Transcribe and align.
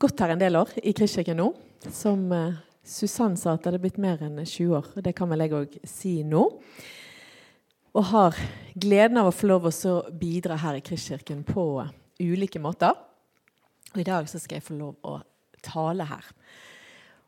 gått 0.00 0.20
her 0.20 0.34
en 0.34 0.40
del 0.40 0.56
år 0.58 0.72
i 0.82 0.92
Kristkirken 0.96 1.38
nå. 1.40 1.50
Som 1.92 2.30
eh, 2.34 2.58
Susann 2.86 3.36
sa, 3.38 3.54
at 3.54 3.64
det 3.64 3.72
hadde 3.72 3.82
blitt 3.82 4.00
mer 4.02 4.22
enn 4.24 4.38
20 4.42 4.76
år. 4.78 4.90
Det 5.02 5.14
kan 5.16 5.30
vel 5.32 5.44
jeg 5.44 5.56
òg 5.56 5.76
si 5.88 6.14
nå. 6.26 6.44
Og 7.96 8.08
har 8.10 8.36
gleden 8.76 9.20
av 9.20 9.30
å 9.30 9.34
få 9.34 9.48
lov 9.48 9.70
å 9.70 9.96
bidra 10.12 10.58
her 10.60 10.78
i 10.78 10.84
Kristkirken 10.84 11.42
på 11.48 11.64
ulike 12.20 12.60
måter. 12.62 12.92
Og 13.94 14.02
I 14.02 14.06
dag 14.06 14.28
så 14.28 14.40
skal 14.42 14.58
jeg 14.58 14.66
få 14.66 14.76
lov 14.76 14.96
å 15.06 15.18
tale 15.64 16.06
her. 16.06 16.26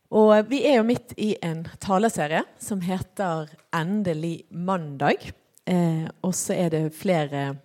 Og 0.09 0.49
Vi 0.49 0.63
er 0.65 0.79
jo 0.79 0.89
midt 0.89 1.13
i 1.21 1.35
en 1.45 1.67
taleserie 1.81 2.45
som 2.59 2.81
heter 2.81 3.49
'Endelig 3.73 4.47
mandag'. 4.51 5.33
Eh, 5.67 6.09
og 6.23 6.33
så 6.35 6.55
er 6.55 6.69
det 6.71 6.95
flere 6.95 7.59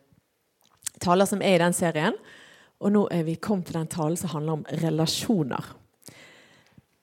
taler 0.99 1.25
som 1.25 1.41
er 1.41 1.55
i 1.55 1.63
den 1.63 1.73
serien. 1.73 2.13
Og 2.83 2.91
nå 2.91 3.05
er 3.15 3.23
vi 3.27 3.39
kommet 3.39 3.69
til 3.69 3.79
den 3.79 3.89
talen 3.91 4.19
som 4.19 4.33
handler 4.35 4.59
om 4.59 4.65
relasjoner. 4.83 5.69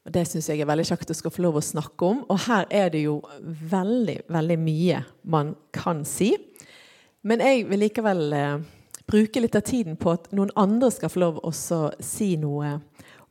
Og 0.04 0.12
Det 0.12 0.26
syns 0.28 0.48
jeg 0.48 0.60
er 0.60 0.68
veldig 0.68 0.86
kjekt 0.88 1.12
å 1.12 1.16
skal 1.16 1.32
få 1.32 1.44
lov 1.44 1.58
å 1.60 1.64
snakke 1.64 2.08
om. 2.08 2.22
Og 2.28 2.44
her 2.46 2.68
er 2.70 2.92
det 2.92 3.04
jo 3.06 3.20
veldig, 3.70 4.18
veldig 4.28 4.58
mye 4.60 5.00
man 5.32 5.54
kan 5.76 6.04
si. 6.08 6.34
Men 7.22 7.42
jeg 7.44 7.66
vil 7.68 7.84
likevel 7.84 8.22
eh, 8.32 8.60
bruke 9.10 9.42
litt 9.42 9.56
av 9.56 9.64
tiden 9.68 9.98
på 10.00 10.12
at 10.14 10.30
noen 10.36 10.52
andre 10.60 10.88
skal 10.92 11.12
få 11.12 11.24
lov 11.24 11.40
å 11.44 11.52
si 11.52 12.34
noe 12.40 12.78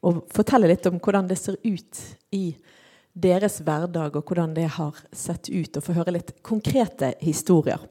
og 0.05 0.21
fortelle 0.31 0.69
litt 0.69 0.85
om 0.87 0.99
hvordan 1.01 1.27
det 1.27 1.35
ser 1.39 1.57
ut 1.63 2.01
i 2.31 2.53
deres 3.11 3.57
hverdag, 3.65 4.15
og 4.15 4.29
hvordan 4.29 4.53
det 4.55 4.69
har 4.77 4.95
sett 5.11 5.49
ut, 5.49 5.75
og 5.75 5.83
få 5.83 5.95
høre 5.97 6.13
litt 6.15 6.37
konkrete 6.45 7.13
historier. 7.19 7.81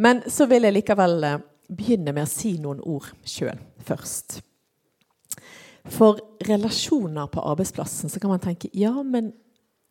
Men 0.00 0.22
så 0.30 0.46
vil 0.48 0.64
jeg 0.64 0.78
likevel 0.78 1.24
eh, 1.26 1.40
begynne 1.68 2.14
med 2.14 2.24
å 2.24 2.30
si 2.30 2.56
noen 2.60 2.80
ord 2.80 3.08
sjøl 3.28 3.58
først. 3.84 4.40
For 5.88 6.20
relasjoner 6.44 7.30
på 7.32 7.44
arbeidsplassen 7.48 8.12
så 8.12 8.20
kan 8.20 8.32
man 8.32 8.42
tenke 8.42 8.70
ja, 8.76 8.92
men 9.02 9.32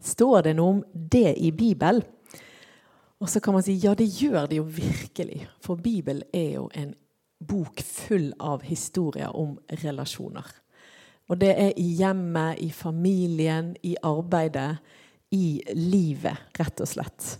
står 0.03 0.49
det 0.49 0.57
noe 0.57 0.77
om 0.77 0.83
det 0.93 1.37
i 1.41 1.51
Bibelen? 1.51 2.05
Og 3.17 3.29
så 3.29 3.41
kan 3.41 3.55
man 3.55 3.65
si 3.65 3.73
ja, 3.81 3.95
det 3.97 4.05
gjør 4.05 4.45
det 4.49 4.59
jo 4.59 4.67
virkelig. 4.69 5.47
For 5.63 5.79
Bibelen 5.81 6.21
er 6.33 6.59
jo 6.59 6.67
en 6.77 6.93
bok 7.41 7.81
full 7.81 8.29
av 8.39 8.61
historier 8.65 9.33
om 9.33 9.55
relasjoner. 9.81 10.45
Og 11.27 11.41
det 11.41 11.49
er 11.59 11.73
i 11.81 11.87
hjemmet, 11.97 12.61
i 12.63 12.69
familien, 12.71 13.73
i 13.83 13.95
arbeidet, 14.05 14.77
i 15.33 15.59
livet, 15.75 16.45
rett 16.59 16.81
og 16.81 16.87
slett. 16.87 17.33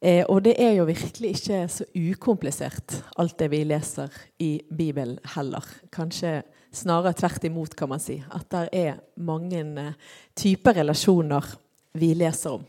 Eh, 0.00 0.24
og 0.30 0.44
det 0.46 0.54
er 0.62 0.76
jo 0.76 0.86
virkelig 0.86 1.32
ikke 1.34 1.64
så 1.72 1.84
ukomplisert, 1.96 3.00
alt 3.18 3.38
det 3.40 3.50
vi 3.50 3.64
leser 3.66 4.14
i 4.38 4.60
Bibelen 4.70 5.18
heller. 5.34 5.64
Kanskje 5.90 6.42
snarere 6.70 7.16
tvert 7.18 7.44
imot, 7.48 7.74
kan 7.74 7.90
man 7.90 8.02
si. 8.02 8.20
At 8.30 8.46
det 8.52 8.68
er 8.72 9.00
mange 9.16 9.64
eh, 9.82 9.96
typer 10.38 10.78
relasjoner 10.78 11.54
vi 11.98 12.12
leser 12.14 12.60
om. 12.60 12.66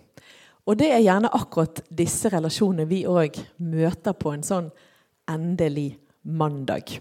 Og 0.70 0.78
det 0.78 0.90
er 0.94 1.04
gjerne 1.04 1.32
akkurat 1.34 1.84
disse 1.90 2.30
relasjonene 2.34 2.90
vi 2.90 3.04
òg 3.10 3.38
møter 3.66 4.18
på 4.18 4.34
en 4.34 4.46
sånn 4.46 4.72
endelig 5.30 5.92
mandag. 6.26 6.98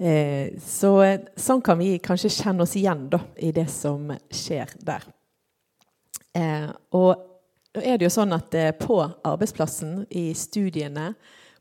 Eh, 0.00 0.58
så 0.62 0.92
sånn 1.36 1.62
kan 1.62 1.78
vi 1.78 1.94
kanskje 2.02 2.32
kjenne 2.32 2.66
oss 2.66 2.76
igjen 2.78 3.06
da, 3.12 3.22
i 3.38 3.50
det 3.54 3.68
som 3.70 4.10
skjer 4.34 4.74
der. 4.82 5.06
Eh, 6.34 6.70
og 6.94 7.29
nå 7.70 7.82
er 7.86 7.98
det 7.98 8.08
jo 8.08 8.14
sånn 8.14 8.34
at 8.34 8.54
eh, 8.58 8.72
På 8.74 9.02
arbeidsplassen, 9.06 10.04
i 10.10 10.30
studiene, 10.34 11.12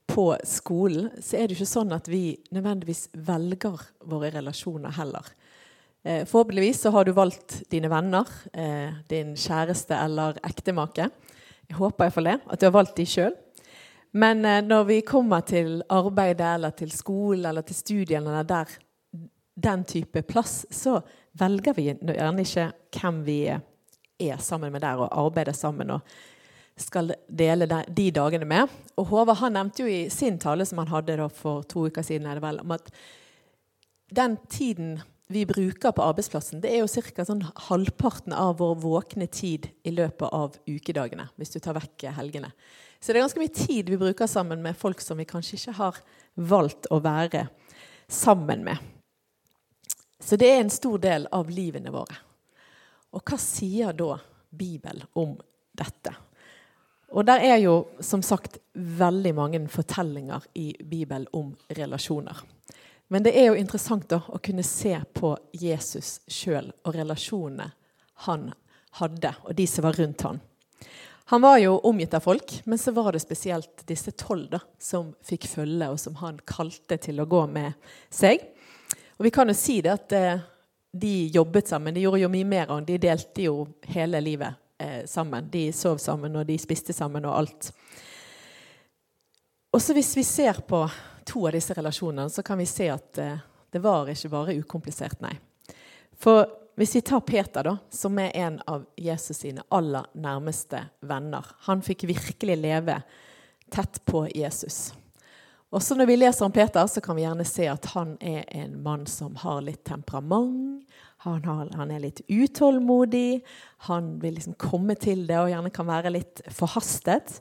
på 0.10 0.32
skolen, 0.42 1.12
så 1.22 1.38
er 1.38 1.46
det 1.46 1.54
ikke 1.54 1.70
sånn 1.70 1.94
at 1.94 2.08
vi 2.10 2.34
nødvendigvis 2.50 3.12
velger 3.28 3.78
våre 4.10 4.32
relasjoner 4.34 4.96
heller. 4.98 5.28
Eh, 6.02 6.24
forhåpentligvis 6.26 6.82
så 6.82 6.94
har 6.96 7.06
du 7.06 7.12
valgt 7.14 7.60
dine 7.70 7.92
venner, 7.94 8.26
eh, 8.58 8.98
din 9.12 9.36
kjæreste 9.38 9.94
eller 9.94 10.40
ektemake. 10.50 11.12
Jeg 11.70 11.78
håper 11.78 12.08
iallfall 12.08 12.32
det, 12.32 12.36
at 12.42 12.58
du 12.58 12.66
har 12.66 12.74
valgt 12.80 12.98
de 12.98 13.06
sjøl. 13.06 13.38
Men 14.18 14.42
når 14.66 14.88
vi 14.88 14.96
kommer 15.06 15.44
til 15.46 15.84
arbeidet 15.94 16.56
eller 16.56 16.74
til 16.74 16.90
skolen 16.90 17.46
eller 17.46 17.62
til 17.62 17.78
studiene 17.78 18.32
eller 18.32 18.48
der 18.50 18.72
den 19.54 19.84
type 19.86 20.24
plass, 20.26 20.64
så 20.74 20.96
velger 21.38 21.76
vi 21.78 21.92
gjerne 21.92 22.42
ikke 22.42 22.72
hvem 22.98 23.20
vi 23.28 23.38
er 23.54 23.62
er 24.20 24.42
sammen 24.44 24.74
med 24.74 24.84
der 24.84 25.00
og 25.00 25.14
arbeider 25.26 25.56
sammen 25.56 25.96
og 25.96 26.18
skal 26.80 27.14
dele 27.28 27.68
de 27.68 28.10
dagene 28.16 28.48
med. 28.48 28.72
Og 28.98 29.10
Håvard 29.12 29.42
han 29.42 29.58
nevnte 29.58 29.84
jo 29.84 29.92
i 29.92 30.10
sin 30.14 30.40
tale 30.40 30.66
som 30.66 30.80
han 30.80 30.92
hadde 30.92 31.30
for 31.36 31.64
to 31.68 31.88
uker 31.90 32.06
siden, 32.06 32.28
er 32.28 32.40
det 32.40 32.46
vel, 32.46 32.62
om 32.64 32.76
at 32.76 32.92
den 34.16 34.38
tiden 34.50 35.00
vi 35.30 35.46
bruker 35.46 35.92
på 35.94 36.02
arbeidsplassen, 36.02 36.62
det 36.62 36.72
er 36.74 36.80
jo 36.82 36.90
ca. 36.90 37.26
Sånn 37.26 37.44
halvparten 37.68 38.34
av 38.34 38.56
vår 38.58 38.80
våkne 38.82 39.28
tid 39.30 39.68
i 39.86 39.92
løpet 39.94 40.26
av 40.34 40.56
ukedagene. 40.66 41.28
hvis 41.38 41.54
du 41.54 41.60
tar 41.60 41.78
vekk 41.78 42.08
helgene. 42.18 42.50
Så 43.00 43.12
det 43.12 43.20
er 43.20 43.28
ganske 43.28 43.40
mye 43.40 43.54
tid 43.54 43.90
vi 43.90 44.00
bruker 44.00 44.28
sammen 44.28 44.64
med 44.64 44.78
folk 44.78 45.02
som 45.02 45.18
vi 45.18 45.28
kanskje 45.30 45.60
ikke 45.60 45.76
har 45.78 46.00
valgt 46.36 46.90
å 46.90 47.00
være 47.00 47.48
sammen 48.08 48.64
med. 48.66 48.78
Så 50.20 50.36
det 50.36 50.50
er 50.50 50.64
en 50.64 50.74
stor 50.74 50.98
del 50.98 51.28
av 51.32 51.50
livene 51.50 51.94
våre. 51.94 52.18
Og 53.16 53.24
hva 53.26 53.40
sier 53.42 53.96
da 53.98 54.18
Bibelen 54.50 55.06
om 55.18 55.36
dette? 55.78 56.14
Og 57.10 57.26
der 57.26 57.42
er 57.42 57.58
jo 57.64 57.76
som 58.06 58.22
sagt 58.22 58.60
veldig 58.74 59.34
mange 59.36 59.62
fortellinger 59.72 60.46
i 60.62 60.72
Bibelen 60.78 61.26
om 61.34 61.56
relasjoner. 61.74 62.44
Men 63.10 63.26
det 63.26 63.34
er 63.34 63.50
jo 63.50 63.58
interessant 63.58 64.06
da 64.12 64.20
å 64.30 64.38
kunne 64.38 64.66
se 64.66 64.94
på 65.18 65.34
Jesus 65.58 66.20
sjøl 66.30 66.70
og 66.86 66.94
relasjonene 66.94 67.72
han 68.28 68.52
hadde, 69.00 69.32
og 69.48 69.56
de 69.58 69.66
som 69.70 69.88
var 69.88 69.98
rundt 69.98 70.26
han. 70.28 70.38
Han 71.30 71.42
var 71.42 71.58
jo 71.62 71.76
omgitt 71.86 72.14
av 72.18 72.26
folk, 72.26 72.54
men 72.66 72.78
så 72.82 72.92
var 72.94 73.14
det 73.14 73.22
spesielt 73.22 73.84
disse 73.90 74.14
tolv 74.18 74.56
som 74.82 75.12
fikk 75.26 75.48
følge, 75.50 75.90
og 75.90 76.00
som 76.02 76.18
han 76.22 76.40
kalte 76.46 76.98
til 77.02 77.22
å 77.22 77.28
gå 77.30 77.44
med 77.50 77.78
seg. 78.14 78.42
Og 79.18 79.28
vi 79.28 79.34
kan 79.34 79.50
jo 79.50 79.58
si 79.58 79.80
det 79.86 79.94
at 79.94 80.16
eh, 80.18 80.42
de 80.92 81.28
jobbet 81.28 81.68
sammen. 81.68 81.94
De 81.94 82.02
gjorde 82.02 82.24
jo 82.24 82.32
mye 82.32 82.48
mer. 82.48 82.72
Og 82.74 82.86
de 82.88 82.98
delte 83.02 83.46
jo 83.46 83.68
hele 83.94 84.22
livet 84.24 84.58
eh, 84.78 85.06
sammen. 85.06 85.50
De 85.52 85.70
sov 85.74 85.98
sammen, 85.98 86.36
og 86.36 86.48
de 86.48 86.58
spiste 86.62 86.94
sammen, 86.94 87.26
og 87.26 87.38
alt. 87.38 87.72
Og 89.74 89.82
Hvis 89.94 90.16
vi 90.18 90.24
ser 90.24 90.62
på 90.68 90.88
to 91.26 91.46
av 91.48 91.54
disse 91.54 91.74
relasjonene, 91.78 92.30
så 92.30 92.44
kan 92.44 92.58
vi 92.58 92.66
se 92.66 92.90
at 92.90 93.18
eh, 93.22 93.38
det 93.70 93.84
var 93.84 94.10
ikke 94.10 94.32
bare 94.34 94.58
ukomplisert, 94.58 95.22
nei. 95.22 95.36
For 96.20 96.48
hvis 96.80 96.96
vi 96.96 97.02
tar 97.06 97.22
Peter, 97.28 97.64
da, 97.64 97.76
som 97.92 98.18
er 98.20 98.32
en 98.40 98.58
av 98.68 98.86
Jesus 98.98 99.44
sine 99.44 99.62
aller 99.70 100.06
nærmeste 100.16 100.80
venner 101.04 101.46
Han 101.68 101.84
fikk 101.84 102.08
virkelig 102.08 102.56
leve 102.56 102.96
tett 103.70 104.00
på 104.06 104.24
Jesus. 104.32 104.94
Også 105.70 105.94
når 105.94 106.08
vi 106.10 106.16
leser 106.18 106.48
om 106.48 106.54
Peter, 106.54 106.88
så 106.90 107.02
kan 107.02 107.18
vi 107.18 107.22
gjerne 107.28 107.46
se 107.46 107.68
at 107.70 107.92
han 107.94 108.16
er 108.26 108.48
en 108.58 108.80
mann 108.82 109.06
som 109.10 109.36
har 109.38 109.62
litt 109.62 109.84
temperament. 109.86 110.82
Han, 111.22 111.44
har, 111.46 111.68
han 111.78 111.92
er 111.94 112.02
litt 112.02 112.24
utålmodig. 112.26 113.44
Han 113.86 114.16
vil 114.22 114.40
liksom 114.40 114.56
komme 114.58 114.96
til 114.98 115.28
det 115.30 115.38
og 115.38 115.52
gjerne 115.52 115.70
kan 115.76 115.86
være 115.90 116.14
litt 116.16 116.42
forhastet. 116.50 117.38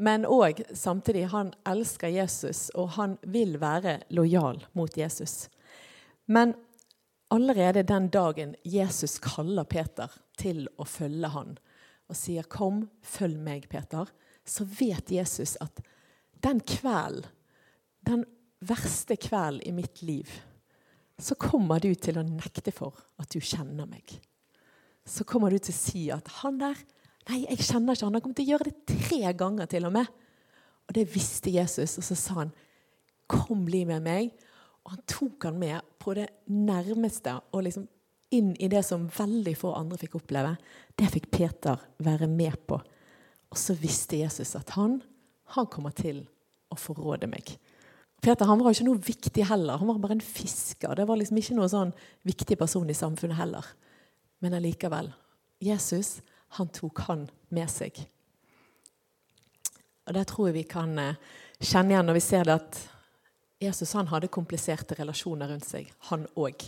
Men 0.00 0.24
òg 0.24 0.62
samtidig 0.72 1.26
han 1.34 1.50
elsker 1.68 2.08
Jesus, 2.08 2.70
og 2.72 2.94
han 2.96 3.18
vil 3.28 3.58
være 3.60 3.98
lojal 4.16 4.62
mot 4.72 4.96
Jesus. 4.96 5.50
Men 6.24 6.54
allerede 7.28 7.82
den 7.84 8.08
dagen 8.08 8.54
Jesus 8.64 9.18
kaller 9.20 9.68
Peter 9.68 10.08
til 10.40 10.64
å 10.80 10.86
følge 10.88 11.28
han, 11.34 11.58
og 12.08 12.16
sier 12.16 12.42
'Kom, 12.42 12.88
følg 13.02 13.36
meg, 13.36 13.68
Peter', 13.68 14.08
så 14.46 14.64
vet 14.64 15.12
Jesus 15.12 15.58
at 15.60 15.84
den 16.42 16.60
kvelden 16.60 17.28
den 18.06 18.24
verste 18.60 19.16
kvelden 19.20 19.62
i 19.66 19.72
mitt 19.72 20.02
liv, 20.02 20.30
så 21.20 21.36
kommer 21.36 21.80
du 21.80 21.92
til 21.94 22.18
å 22.18 22.24
nekte 22.24 22.72
for 22.72 22.96
at 23.20 23.28
du 23.32 23.40
kjenner 23.40 23.88
meg. 23.88 24.14
Så 25.04 25.26
kommer 25.28 25.52
du 25.52 25.58
til 25.58 25.74
å 25.74 25.76
si 25.76 26.10
at 26.10 26.28
'han 26.28 26.58
der 26.58 26.76
Nei, 27.28 27.44
jeg 27.44 27.58
kjenner 27.58 27.94
ikke 27.94 28.06
han. 28.06 28.14
Han 28.14 28.22
kommer 28.22 28.34
til 28.34 28.46
å 28.48 28.50
gjøre 28.54 28.70
det 28.70 28.86
tre 28.86 29.32
ganger 29.38 29.66
til 29.66 29.86
og 29.86 29.92
med. 29.92 30.06
Og 30.88 30.94
det 30.96 31.04
visste 31.14 31.52
Jesus, 31.52 31.98
og 31.98 32.04
så 32.04 32.16
sa 32.16 32.34
han 32.34 32.52
'Kom, 33.28 33.64
bli 33.64 33.84
med 33.84 34.02
meg'. 34.02 34.32
Og 34.84 34.90
han 34.90 35.02
tok 35.06 35.44
han 35.44 35.58
med 35.58 35.80
på 35.98 36.14
det 36.14 36.28
nærmeste 36.46 37.40
og 37.52 37.62
liksom 37.62 37.86
inn 38.30 38.56
i 38.58 38.68
det 38.68 38.84
som 38.84 39.08
veldig 39.08 39.56
få 39.56 39.74
andre 39.74 39.98
fikk 39.98 40.14
oppleve. 40.14 40.56
Det 40.96 41.10
fikk 41.10 41.30
Peter 41.30 41.78
være 41.98 42.26
med 42.26 42.56
på. 42.66 42.80
Og 43.50 43.58
så 43.58 43.74
visste 43.74 44.16
Jesus 44.16 44.56
at 44.56 44.70
han, 44.70 45.02
han 45.44 45.66
kommer 45.66 45.90
til 45.90 46.26
å 46.70 46.78
forråde 46.78 47.26
meg. 47.26 47.58
Peter 48.20 48.44
han 48.44 48.60
var 48.60 48.72
jo 48.72 48.78
ikke 48.78 48.88
noe 48.90 49.00
viktig 49.04 49.44
heller. 49.48 49.80
Han 49.80 49.88
var 49.88 50.00
bare 50.02 50.18
en 50.18 50.24
fisker. 50.24 50.92
Det 50.96 51.06
var 51.08 51.16
liksom 51.16 51.38
ikke 51.40 51.56
noen 51.56 51.72
sånn 51.72 51.92
viktig 52.28 52.58
person 52.60 52.90
i 52.92 52.96
samfunnet 52.96 53.38
heller. 53.38 53.64
Men 54.44 54.56
allikevel. 54.58 55.08
Jesus 55.60 56.18
han 56.58 56.68
tok 56.74 57.04
han 57.06 57.26
med 57.54 57.70
seg. 57.70 57.96
Og 60.08 60.14
Det 60.16 60.26
tror 60.26 60.48
jeg 60.48 60.56
vi 60.58 60.66
kan 60.68 60.96
eh, 60.98 61.18
kjenne 61.60 61.94
igjen 61.94 62.08
når 62.08 62.18
vi 62.18 62.24
ser 62.24 62.48
det 62.48 62.56
at 62.58 62.80
Jesus 63.60 63.92
han 63.94 64.08
hadde 64.10 64.32
kompliserte 64.32 64.96
relasjoner 64.98 65.52
rundt 65.52 65.68
seg, 65.68 65.90
han 66.08 66.24
òg. 66.40 66.64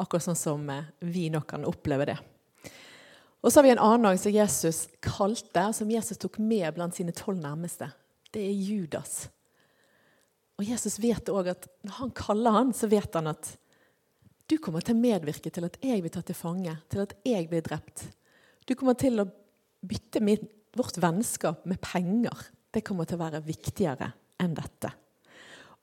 Akkurat 0.00 0.24
sånn 0.24 0.38
som 0.40 0.64
eh, 0.72 0.88
vi 1.04 1.28
nok 1.32 1.46
kan 1.52 1.68
oppleve 1.68 2.08
det. 2.10 2.16
Og 3.44 3.52
så 3.52 3.60
har 3.60 3.68
vi 3.68 3.72
en 3.76 3.84
annen 3.84 4.08
dag 4.08 4.18
som 4.18 4.34
Jesus 4.34 4.80
kalte, 5.04 5.68
som 5.76 5.90
Jesus 5.92 6.18
tok 6.18 6.40
med 6.42 6.66
blant 6.74 6.96
sine 6.96 7.14
tolv 7.14 7.38
nærmeste. 7.38 7.92
Det 8.34 8.42
er 8.42 8.56
Judas. 8.56 9.28
Og 10.56 10.64
Jesus 10.64 10.98
vet 11.02 11.28
òg 11.28 11.52
at 11.52 11.66
når 11.84 11.98
han 12.00 12.12
kaller 12.16 12.54
han, 12.56 12.74
så 12.76 12.88
vet 12.88 13.12
han 13.18 13.28
at 13.32 13.52
du 14.46 14.56
kommer 14.62 14.84
til 14.84 14.94
å 14.94 15.00
medvirke 15.00 15.50
til 15.52 15.66
at 15.66 15.76
jeg 15.82 16.02
blir 16.02 16.12
tatt 16.14 16.28
til 16.30 16.38
fange, 16.38 16.76
til 16.92 17.02
at 17.02 17.16
jeg 17.26 17.48
blir 17.50 17.64
drept. 17.66 18.06
Du 18.66 18.74
kommer 18.78 18.96
til 18.98 19.20
å 19.20 19.26
bytte 19.86 20.22
min, 20.24 20.46
vårt 20.76 20.98
vennskap 21.02 21.66
med 21.66 21.80
penger. 21.82 22.46
Det 22.72 22.84
kommer 22.86 23.08
til 23.08 23.18
å 23.18 23.24
være 23.24 23.42
viktigere 23.46 24.12
enn 24.42 24.54
dette. 24.56 24.92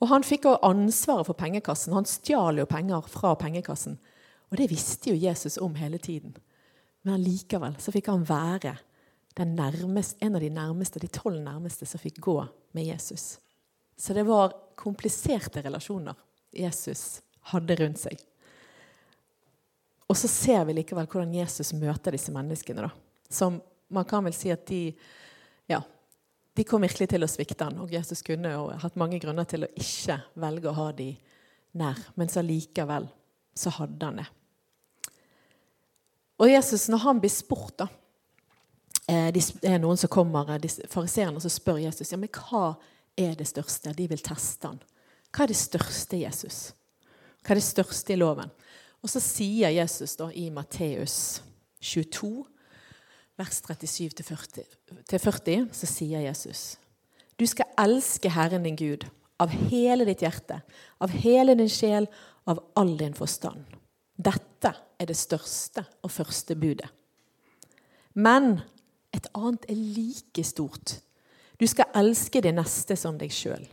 Og 0.02 0.10
han 0.12 0.26
fikk 0.26 0.48
også 0.50 0.70
ansvaret 0.70 1.28
for 1.30 1.40
pengekassen. 1.40 1.96
Han 1.96 2.08
stjal 2.10 2.60
jo 2.60 2.68
penger 2.70 3.06
fra 3.12 3.34
pengekassen. 3.40 4.00
Og 4.52 4.60
det 4.60 4.70
visste 4.72 5.12
jo 5.12 5.20
Jesus 5.20 5.60
om 5.62 5.76
hele 5.80 6.00
tiden. 6.02 6.36
Men 7.04 7.24
likevel 7.24 7.78
så 7.84 7.92
fikk 7.94 8.12
han 8.12 8.26
være 8.28 8.78
nærmeste, 9.44 10.20
en 10.22 10.38
av 10.38 10.44
de 10.44 10.52
nærmeste, 10.54 11.02
de 11.02 11.10
tolv 11.12 11.40
nærmeste 11.42 11.88
som 11.90 12.02
fikk 12.02 12.20
gå 12.24 12.38
med 12.78 12.86
Jesus. 12.86 13.40
Så 14.04 14.14
det 14.14 14.26
var 14.28 14.52
kompliserte 14.76 15.62
relasjoner 15.64 16.18
Jesus 16.52 17.22
hadde 17.54 17.76
rundt 17.80 18.02
seg. 18.02 18.20
Og 20.12 20.18
så 20.20 20.28
ser 20.28 20.66
vi 20.68 20.76
likevel 20.76 21.08
hvordan 21.08 21.32
Jesus 21.38 21.72
møter 21.72 22.12
disse 22.12 22.34
menneskene. 22.36 22.84
da. 22.84 22.92
Som 23.32 23.62
man 23.88 24.04
kan 24.10 24.26
vel 24.28 24.36
si 24.36 24.52
at 24.52 24.66
de 24.68 24.90
ja, 25.72 25.80
de 26.54 26.66
kom 26.68 26.84
virkelig 26.84 27.08
til 27.14 27.24
å 27.24 27.32
svikte 27.32 27.64
han, 27.64 27.80
og 27.80 27.96
Jesus 27.96 28.26
kunne 28.28 28.52
jo 28.52 28.68
hatt 28.84 29.00
mange 29.00 29.22
grunner 29.24 29.48
til 29.48 29.64
å 29.64 29.72
ikke 29.72 30.20
velge 30.36 30.70
å 30.70 30.78
ha 30.82 30.92
de 31.00 31.10
nær, 31.80 32.04
men 32.20 32.30
så 32.30 32.44
likevel 32.44 33.08
så 33.56 33.72
hadde 33.80 34.10
han 34.10 34.20
det. 34.20 34.28
Og 36.44 36.52
Jesus, 36.52 36.90
når 36.92 37.06
han 37.08 37.24
blir 37.24 37.32
spurt, 37.32 37.78
da 37.80 37.88
eh, 39.08 39.32
Det 39.32 39.48
er 39.64 39.80
noen 39.80 39.98
som 39.98 40.12
kommer, 40.12 40.58
eh, 40.58 40.82
fariseerne, 40.92 41.40
som 41.40 41.54
spør 41.54 41.80
Jesus 41.80 42.12
ja, 42.12 42.20
men 42.20 42.30
hva 42.36 42.74
er 43.18 43.36
det 43.38 43.48
største. 43.50 43.94
De 43.96 44.08
vil 44.10 44.22
teste 44.24 44.68
han. 44.68 44.80
Hva 45.34 45.44
er 45.46 45.54
det 45.54 45.60
største 45.60 46.18
Jesus? 46.22 46.74
Hva 47.44 47.54
er 47.54 47.60
det 47.60 47.66
største 47.66 48.14
i 48.14 48.20
loven? 48.20 48.52
Og 49.04 49.10
så 49.12 49.20
sier 49.24 49.70
Jesus 49.74 50.16
da 50.20 50.30
i 50.32 50.50
Matteus 50.54 51.42
22 51.84 52.46
vers 53.40 53.62
37-40, 53.66 55.68
så 55.74 55.86
sier 55.90 56.20
Jesus 56.28 56.78
Du 57.40 57.46
skal 57.50 57.66
elske 57.82 58.30
Herren 58.32 58.64
din 58.64 58.78
Gud 58.78 59.08
av 59.42 59.50
hele 59.50 60.06
ditt 60.08 60.22
hjerte, 60.24 60.62
av 61.02 61.10
hele 61.10 61.56
din 61.58 61.72
sjel, 61.72 62.08
av 62.48 62.62
all 62.80 62.98
din 63.00 63.14
forstand. 63.18 63.66
Dette 64.16 64.72
er 65.02 65.06
det 65.10 65.18
største 65.18 65.84
og 66.06 66.12
første 66.14 66.56
budet. 66.56 66.88
Men 68.14 68.62
et 69.14 69.28
annet 69.34 69.66
er 69.70 69.76
like 69.76 70.44
stort. 70.46 71.02
Du 71.60 71.68
skal 71.68 71.92
elske 71.96 72.42
din 72.42 72.58
neste 72.58 72.98
som 73.00 73.18
deg 73.20 73.32
sjøl. 73.34 73.64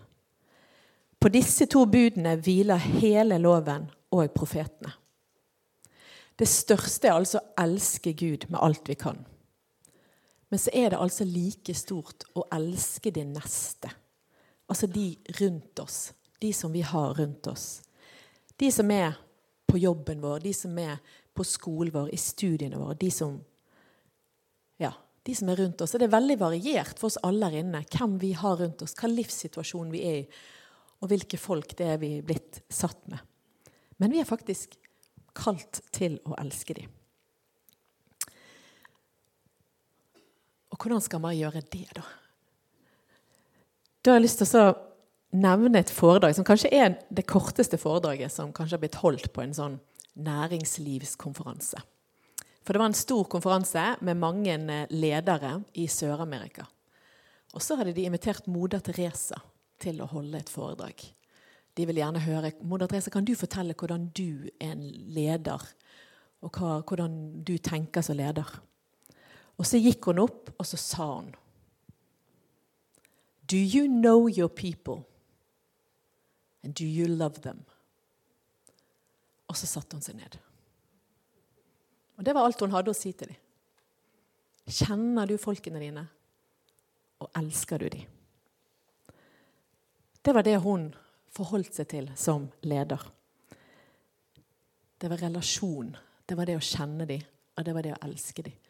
På 1.20 1.28
disse 1.28 1.66
to 1.68 1.84
budene 1.90 2.36
hviler 2.40 2.80
hele 3.00 3.38
loven 3.40 3.88
og 4.12 4.30
profetene. 4.36 4.92
Det 6.40 6.48
største 6.48 7.10
er 7.10 7.18
altså 7.18 7.40
å 7.40 7.48
elske 7.60 8.14
Gud 8.16 8.46
med 8.48 8.60
alt 8.64 8.88
vi 8.88 8.96
kan. 8.96 9.18
Men 10.48 10.58
så 10.58 10.72
er 10.74 10.90
det 10.90 11.00
altså 11.00 11.26
like 11.28 11.74
stort 11.76 12.24
å 12.34 12.46
elske 12.56 13.12
din 13.12 13.34
neste. 13.36 13.90
Altså 14.70 14.88
de 14.88 15.12
rundt 15.40 15.82
oss. 15.84 15.98
De 16.40 16.52
som 16.56 16.72
vi 16.72 16.80
har 16.80 17.14
rundt 17.14 17.46
oss. 17.46 17.82
De 18.56 18.70
som 18.72 18.90
er 18.90 19.12
på 19.68 19.78
jobben 19.78 20.22
vår, 20.24 20.40
de 20.40 20.54
som 20.56 20.78
er 20.80 20.96
på 21.36 21.44
skolen 21.44 21.92
vår, 21.94 22.08
i 22.14 22.18
studiene 22.18 22.80
våre. 22.80 22.96
De 22.98 23.10
som, 23.14 23.36
de 25.26 25.34
som 25.36 25.50
er 25.52 25.60
rundt 25.60 25.82
oss. 25.84 25.92
Det 25.92 26.06
er 26.06 26.14
veldig 26.14 26.36
variert 26.40 27.00
for 27.00 27.10
oss 27.10 27.20
alle 27.26 27.50
her 27.50 27.60
inne 27.60 27.82
hvem 27.92 28.16
vi 28.22 28.32
har 28.38 28.56
rundt 28.60 28.84
oss, 28.84 28.96
hva 28.96 29.10
livssituasjon 29.10 29.90
vi 29.92 30.04
er 30.06 30.20
i, 30.22 30.28
og 31.00 31.12
hvilke 31.12 31.40
folk 31.40 31.74
det 31.78 31.88
er 31.94 32.00
vi 32.00 32.14
er 32.18 32.26
blitt 32.26 32.62
satt 32.72 33.00
med. 33.12 33.20
Men 34.00 34.12
vi 34.12 34.20
er 34.20 34.28
faktisk 34.28 34.76
kalt 35.36 35.82
til 35.94 36.18
å 36.28 36.36
elske 36.40 36.76
dem. 36.76 36.88
Og 40.70 40.78
hvordan 40.78 41.02
skal 41.04 41.22
man 41.22 41.36
gjøre 41.36 41.62
det, 41.72 41.86
da? 41.96 42.04
Da 44.00 44.12
har 44.12 44.20
jeg 44.20 44.24
lyst 44.24 44.40
til 44.40 44.60
å 44.60 44.70
nevne 45.36 45.82
et 45.82 45.92
foredrag 45.92 46.34
som 46.36 46.46
kanskje 46.46 46.72
er 46.74 46.94
det 47.12 47.26
korteste 47.28 47.78
foredraget 47.78 48.32
som 48.32 48.54
kanskje 48.56 48.78
har 48.78 48.82
blitt 48.82 49.00
holdt 49.02 49.28
på 49.34 49.44
en 49.44 49.56
sånn 49.56 49.76
næringslivskonferanse. 50.20 51.82
For 52.64 52.74
det 52.74 52.82
var 52.82 52.90
en 52.92 52.98
stor 52.98 53.24
konferanse 53.32 53.84
med 54.04 54.20
mange 54.20 54.54
eh, 54.54 54.90
ledere 54.90 55.60
i 55.74 55.86
Sør-Amerika. 55.88 56.66
Og 57.54 57.62
så 57.64 57.76
hadde 57.78 57.94
de 57.96 58.04
invitert 58.06 58.46
moder 58.46 58.82
Teresa 58.84 59.40
til 59.80 60.02
å 60.02 60.10
holde 60.10 60.38
et 60.38 60.52
foredrag. 60.52 61.02
De 61.76 61.86
vil 61.86 62.00
gjerne 62.00 62.22
høre 62.24 62.52
Moder 62.66 62.90
Teresa, 62.90 63.10
kan 63.10 63.24
du 63.24 63.34
fortelle 63.38 63.76
hvordan 63.78 64.10
du 64.16 64.50
er 64.60 64.74
en 64.74 64.82
leder, 65.14 65.62
og 66.44 66.56
hva, 66.56 66.80
hvordan 66.86 67.44
du 67.46 67.56
tenker 67.62 68.04
som 68.04 68.18
leder? 68.18 68.48
Og 69.60 69.68
så 69.68 69.80
gikk 69.80 70.10
hun 70.10 70.22
opp, 70.24 70.50
og 70.58 70.66
så 70.66 70.80
sa 70.80 71.06
hun 71.14 71.30
Do 73.50 73.58
you 73.58 73.88
know 73.88 74.28
your 74.28 74.48
people? 74.48 75.02
And 76.62 76.74
do 76.74 76.84
you 76.84 77.08
love 77.08 77.40
them? 77.42 77.64
Og 79.48 79.56
så 79.56 79.66
satte 79.66 79.96
hun 79.96 80.04
seg 80.04 80.20
ned. 80.20 80.36
Og 82.20 82.24
Det 82.24 82.34
var 82.36 82.44
alt 82.44 82.60
hun 82.60 82.74
hadde 82.74 82.92
å 82.92 82.96
si 82.96 83.14
til 83.16 83.30
dem. 83.32 83.36
Kjenner 84.68 85.26
du 85.26 85.38
folkene 85.40 85.80
dine, 85.80 86.02
og 87.24 87.30
elsker 87.40 87.80
du 87.80 87.88
dem? 87.88 88.04
Det 90.20 90.34
var 90.36 90.44
det 90.44 90.58
hun 90.60 90.90
forholdt 91.32 91.80
seg 91.80 91.88
til 91.88 92.10
som 92.20 92.44
leder. 92.68 93.00
Det 95.00 95.08
var 95.08 95.24
relasjon. 95.24 95.94
Det 96.28 96.36
var 96.36 96.46
det 96.46 96.60
å 96.60 96.62
kjenne 96.62 97.08
dem, 97.08 97.24
og 97.56 97.64
det 97.64 97.74
var 97.74 97.88
det 97.88 97.96
å 97.96 98.02
elske 98.04 98.44
dem. 98.44 98.60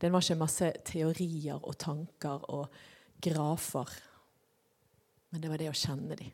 Den 0.00 0.16
var 0.16 0.24
ikke 0.24 0.40
masse 0.40 0.72
teorier 0.88 1.60
og 1.60 1.76
tanker 1.78 2.48
og 2.56 2.80
grafer. 3.20 3.98
Men 5.28 5.44
det 5.44 5.52
var 5.52 5.60
det 5.60 5.68
å 5.68 5.76
kjenne 5.76 6.16
dem. 6.16 6.32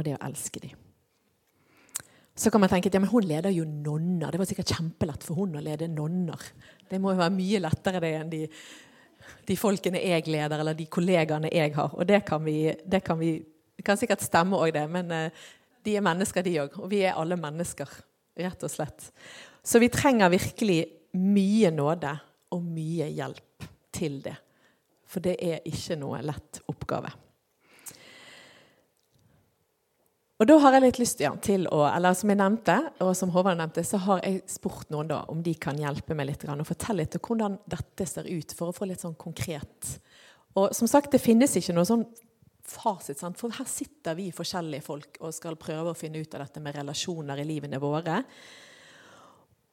Og 0.00 0.08
det 0.08 0.16
å 0.16 0.24
elske 0.30 0.64
dem. 0.64 0.89
Så 2.40 2.48
kan 2.50 2.62
man 2.62 2.70
tenke 2.72 2.88
at 2.88 2.94
ja, 2.96 3.00
men 3.02 3.10
hun 3.10 3.26
leder 3.28 3.52
jo 3.52 3.66
nonner. 3.68 4.32
Det 4.32 4.40
var 4.40 4.48
sikkert 4.48 4.72
kjempelett 4.72 5.24
for 5.26 5.42
hun 5.42 5.58
å 5.58 5.64
lede 5.64 5.90
nonner. 5.92 6.40
Det 6.88 6.96
må 6.96 7.12
jo 7.12 7.20
være 7.20 7.34
mye 7.34 7.60
lettere 7.60 8.00
det 8.00 8.12
enn 8.16 8.30
de, 8.32 8.40
de 9.50 9.56
folkene 9.60 10.00
jeg 10.00 10.24
leder, 10.24 10.62
eller 10.62 10.78
de 10.78 10.86
kollegaene 10.88 11.50
jeg 11.52 11.74
har. 11.76 11.92
Og 11.92 12.08
det 12.08 12.22
kan 12.28 12.40
vi, 12.46 12.72
det 12.80 13.02
kan, 13.04 13.20
vi, 13.20 13.34
kan 13.84 14.00
sikkert 14.00 14.24
stemme 14.24 14.56
òg, 14.56 14.72
det. 14.72 14.86
Men 14.88 15.12
uh, 15.12 15.50
de 15.84 15.98
er 15.98 16.06
mennesker, 16.06 16.46
de 16.46 16.56
òg. 16.64 16.80
Og 16.80 16.88
vi 16.92 17.02
er 17.04 17.20
alle 17.20 17.36
mennesker, 17.40 17.92
rett 18.40 18.64
og 18.64 18.72
slett. 18.72 19.10
Så 19.60 19.82
vi 19.82 19.92
trenger 19.92 20.32
virkelig 20.32 20.80
mye 21.20 21.74
nåde 21.76 22.14
og 22.56 22.64
mye 22.64 23.10
hjelp 23.20 23.68
til 23.92 24.22
det. 24.24 24.38
For 25.10 25.20
det 25.20 25.36
er 25.44 25.66
ikke 25.68 26.00
noe 26.00 26.22
lett 26.24 26.62
oppgave. 26.72 27.12
Og 30.40 30.48
da 30.48 30.56
har 30.62 30.72
jeg 30.72 30.84
litt 30.86 30.98
lyst 31.02 31.20
ja, 31.20 31.34
til 31.44 31.66
å 31.68 31.82
Eller 31.90 32.14
som 32.16 32.30
jeg 32.32 32.40
nevnte, 32.40 32.78
og 33.04 33.12
som 33.16 33.32
Håvard 33.34 33.58
nevnte, 33.60 33.84
så 33.84 34.00
har 34.06 34.22
jeg 34.24 34.40
spurt 34.48 34.88
noen 34.92 35.10
da 35.10 35.20
om 35.28 35.42
de 35.44 35.52
kan 35.60 35.76
hjelpe 35.76 36.16
meg 36.16 36.30
litt 36.30 36.46
og 36.48 36.64
fortelle 36.68 37.04
litt 37.04 37.18
om 37.18 37.24
hvordan 37.26 37.58
dette 37.68 38.06
ser 38.08 38.28
ut, 38.30 38.54
for 38.56 38.70
å 38.70 38.76
få 38.76 38.88
litt 38.88 39.04
sånn 39.04 39.18
konkret. 39.20 39.98
Og 40.56 40.72
som 40.76 40.88
sagt, 40.88 41.12
det 41.12 41.20
finnes 41.20 41.52
ikke 41.60 41.76
noe 41.76 41.84
sånn 41.88 42.06
fasit, 42.70 43.18
sant? 43.20 43.36
for 43.38 43.52
her 43.52 43.68
sitter 43.68 44.16
vi 44.16 44.30
forskjellige 44.32 44.86
folk 44.86 45.20
og 45.20 45.34
skal 45.34 45.58
prøve 45.60 45.92
å 45.92 45.98
finne 45.98 46.22
ut 46.22 46.34
av 46.34 46.46
dette 46.46 46.62
med 46.62 46.76
relasjoner 46.78 47.42
i 47.42 47.46
livene 47.46 47.80
våre. 47.82 48.22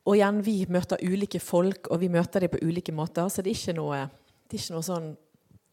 Og 0.08 0.16
igjen, 0.16 0.44
vi 0.44 0.58
møter 0.72 1.04
ulike 1.04 1.40
folk, 1.44 1.88
og 1.92 2.02
vi 2.04 2.12
møter 2.12 2.44
dem 2.44 2.52
på 2.52 2.62
ulike 2.64 2.96
måter. 2.96 3.28
Så 3.32 3.44
det 3.44 3.54
er 3.54 3.60
ikke 3.60 3.80
noe, 3.80 4.04
er 4.08 4.60
ikke 4.60 4.76
noe 4.76 4.86
sånn 4.92 5.16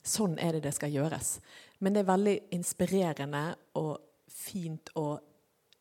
Sånn 0.05 0.35
er 0.37 0.53
det 0.53 0.67
det 0.67 0.75
skal 0.77 0.93
gjøres. 0.93 1.39
Men 1.81 1.95
det 1.95 2.03
er 2.03 2.09
veldig 2.11 2.33
inspirerende 2.53 3.55
og 3.81 3.95
fint 4.35 4.91
å 4.99 5.15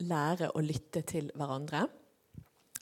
lære 0.04 0.52
å 0.54 0.62
lytte 0.64 1.04
til 1.08 1.32
hverandre. 1.38 1.88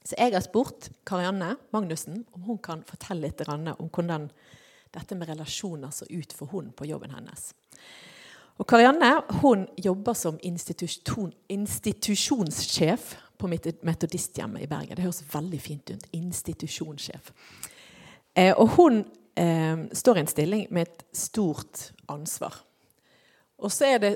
Så 0.01 0.17
jeg 0.17 0.33
har 0.33 0.43
spurt 0.43 0.89
Karianne 1.07 1.53
Magnussen 1.73 2.23
om 2.35 2.45
hun 2.47 2.59
kan 2.63 2.81
fortelle 2.87 3.29
litt 3.29 3.43
om 3.47 3.89
hvordan 3.89 4.29
dette 4.91 5.15
med 5.15 5.29
relasjoner 5.29 5.93
så 5.93 6.07
ut 6.09 6.33
for 6.35 6.51
hun 6.51 6.71
på 6.75 6.87
jobben 6.89 7.13
hennes. 7.15 7.51
Og 8.59 8.67
Karianne 8.67 9.13
hun 9.41 9.67
jobber 9.79 10.17
som 10.17 10.39
institusjon, 10.43 11.31
institusjonssjef 11.49 13.15
på 13.41 13.49
Metodisthjemmet 13.49 14.65
i 14.65 14.69
Bergen. 14.69 14.97
Det 14.97 15.05
høres 15.05 15.23
veldig 15.31 15.61
fint 15.61 15.93
ut. 15.93 16.03
Institusjonssjef. 16.13 17.31
Eh, 18.37 18.53
og 18.53 18.75
hun 18.75 18.99
eh, 19.39 19.87
står 19.93 20.19
i 20.19 20.21
en 20.21 20.29
stilling 20.29 20.67
med 20.69 20.89
et 20.89 21.05
stort 21.17 21.87
ansvar. 22.11 22.59
Og 23.61 23.73
så 23.73 23.95
er 23.95 24.03
det 24.03 24.13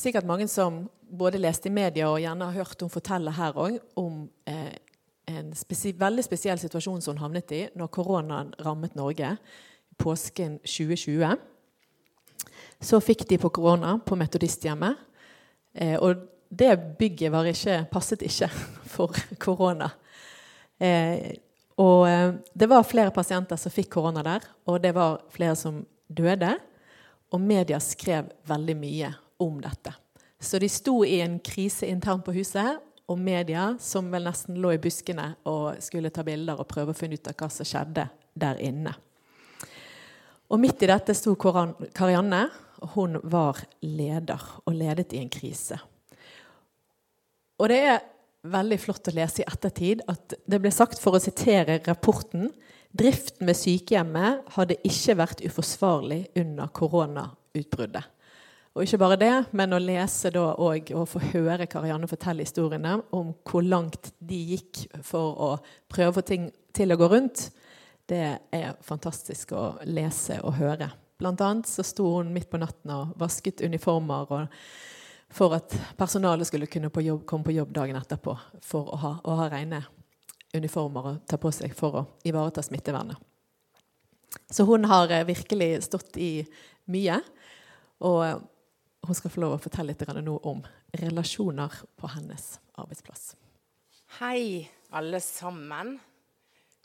sikkert 0.00 0.28
mange 0.28 0.48
som 0.48 0.84
både 1.10 1.40
leste 1.40 1.68
i 1.68 1.74
media 1.74 2.08
og 2.10 2.20
gjerne 2.22 2.48
har 2.48 2.62
hørt 2.62 2.82
hun 2.82 2.92
fortelle 2.92 3.32
her 3.34 3.56
òg 3.58 3.78
om 4.00 4.24
eh, 4.48 4.72
en 5.30 5.52
spesi 5.56 5.92
veldig 5.98 6.24
spesiell 6.26 6.58
situasjon 6.60 7.02
som 7.04 7.16
hun 7.16 7.24
havnet 7.24 7.52
i 7.54 7.62
når 7.78 7.92
koronaen 7.94 8.54
rammet 8.64 8.96
Norge 8.98 9.34
påsken 10.00 10.58
2020. 10.64 11.36
Så 12.80 13.00
fikk 13.04 13.26
de 13.28 13.38
på 13.40 13.50
korona 13.52 13.98
på 14.04 14.16
Metodisthjemmet. 14.16 14.96
Eh, 15.74 15.96
og 16.00 16.24
det 16.48 16.72
bygget 16.98 17.52
ikke, 17.52 17.76
passet 17.92 18.24
ikke 18.26 18.48
for 18.94 19.14
korona. 19.38 19.90
Eh, 20.80 21.36
og 21.80 22.08
eh, 22.08 22.34
det 22.54 22.68
var 22.68 22.88
flere 22.88 23.12
pasienter 23.14 23.60
som 23.60 23.72
fikk 23.72 23.92
korona 23.92 24.24
der, 24.26 24.46
og 24.66 24.80
det 24.82 24.94
var 24.96 25.20
flere 25.32 25.56
som 25.56 25.84
døde. 26.08 26.56
Og 27.30 27.40
media 27.40 27.78
skrev 27.78 28.32
veldig 28.48 28.74
mye 28.76 29.12
om 29.40 29.58
dette. 29.62 29.92
Så 30.40 30.58
de 30.60 30.68
sto 30.72 31.00
i 31.04 31.20
en 31.20 31.38
krise 31.44 31.88
internt 31.88 32.24
på 32.24 32.34
huset, 32.36 32.80
og 33.10 33.18
media 33.18 33.72
som 33.82 34.06
vel 34.12 34.28
nesten 34.28 34.60
lå 34.62 34.76
i 34.76 34.80
buskene 34.80 35.32
og 35.50 35.80
skulle 35.82 36.12
ta 36.14 36.22
bilder 36.26 36.60
og 36.62 36.68
prøve 36.70 36.94
å 36.94 36.96
finne 36.96 37.18
ut 37.18 37.26
av 37.26 37.34
hva 37.40 37.48
som 37.50 37.66
skjedde 37.66 38.04
der 38.38 38.60
inne. 38.62 38.92
Og 40.50 40.60
midt 40.62 40.82
i 40.82 40.90
dette 40.90 41.14
sto 41.18 41.34
Karianne, 41.38 42.44
og 42.80 42.94
hun 42.94 43.18
var 43.30 43.58
leder 43.82 44.44
og 44.64 44.74
ledet 44.74 45.12
i 45.14 45.20
en 45.20 45.32
krise. 45.32 45.76
Og 47.60 47.68
det 47.68 47.80
er 47.90 48.00
veldig 48.50 48.78
flott 48.80 49.10
å 49.10 49.14
lese 49.18 49.42
i 49.42 49.48
ettertid 49.50 50.06
at 50.08 50.38
det 50.48 50.62
ble 50.62 50.72
sagt, 50.72 51.02
for 51.02 51.18
å 51.18 51.22
sitere 51.22 51.82
rapporten 51.84 52.48
Driften 52.90 53.46
ved 53.46 53.54
sykehjemmet 53.54 54.48
hadde 54.56 54.80
ikke 54.82 55.14
vært 55.20 55.42
uforsvarlig 55.46 56.24
under 56.40 56.72
koronautbruddet. 56.74 58.02
Og 58.70 58.84
ikke 58.84 59.00
bare 59.02 59.18
det, 59.18 59.32
men 59.58 59.74
å 59.74 59.80
lese 59.82 60.30
da 60.30 60.52
og, 60.54 60.92
og 60.94 61.08
få 61.10 61.22
høre 61.32 61.66
Karianne 61.70 62.06
fortelle 62.10 62.44
historiene 62.46 63.00
om 63.16 63.32
hvor 63.46 63.66
langt 63.66 64.12
de 64.22 64.38
gikk 64.52 64.84
for 65.06 65.34
å 65.34 65.50
prøve 65.90 66.12
å 66.12 66.18
få 66.20 66.24
ting 66.26 66.46
til 66.76 66.94
å 66.94 66.98
gå 67.00 67.08
rundt, 67.10 67.48
det 68.10 68.26
er 68.54 68.78
fantastisk 68.86 69.56
å 69.58 69.64
lese 69.90 70.38
og 70.46 70.54
høre. 70.58 70.90
Blant 71.20 71.42
annet 71.44 71.68
så 71.68 71.82
sto 71.86 72.06
hun 72.16 72.30
midt 72.34 72.50
på 72.50 72.60
natten 72.62 72.94
og 72.94 73.16
vasket 73.20 73.62
uniformer 73.66 74.46
for 75.30 75.54
at 75.58 75.74
personalet 75.98 76.48
skulle 76.48 76.70
kunne 76.70 76.90
på 76.94 77.02
jobb, 77.04 77.24
komme 77.26 77.46
på 77.46 77.54
jobb 77.54 77.74
dagen 77.74 77.98
etterpå 77.98 78.36
for 78.66 78.94
å 78.94 79.00
ha, 79.02 79.12
å 79.22 79.36
ha 79.42 79.48
rene 79.50 79.82
uniformer 80.54 81.10
å 81.10 81.16
ta 81.26 81.38
på 81.38 81.52
seg 81.54 81.74
for 81.78 81.98
å 82.00 82.06
ivareta 82.26 82.62
smittevernet. 82.62 83.18
Så 84.50 84.64
hun 84.66 84.86
har 84.90 85.10
eh, 85.10 85.26
virkelig 85.26 85.84
stått 85.86 86.16
i 86.22 86.46
mye. 86.90 87.18
Og 88.06 88.46
hun 89.06 89.16
skal 89.16 89.32
få 89.32 89.40
lov 89.40 89.56
å 89.56 89.62
fortelle 89.62 89.94
litt 89.94 90.02
nå 90.22 90.36
om 90.48 90.60
relasjoner 91.00 91.80
på 91.96 92.10
hennes 92.14 92.58
arbeidsplass. 92.78 93.34
Hei, 94.20 94.68
alle 94.90 95.20
sammen. 95.24 95.94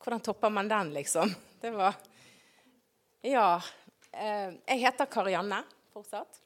Hvordan 0.02 0.22
topper 0.24 0.50
man 0.54 0.70
den, 0.70 0.94
liksom? 0.94 1.34
Det 1.62 1.72
var 1.74 1.96
Ja. 3.26 3.62
Eh, 4.14 4.54
jeg 4.68 4.80
heter 4.80 5.10
Karianne 5.12 5.64
fortsatt. 5.92 6.38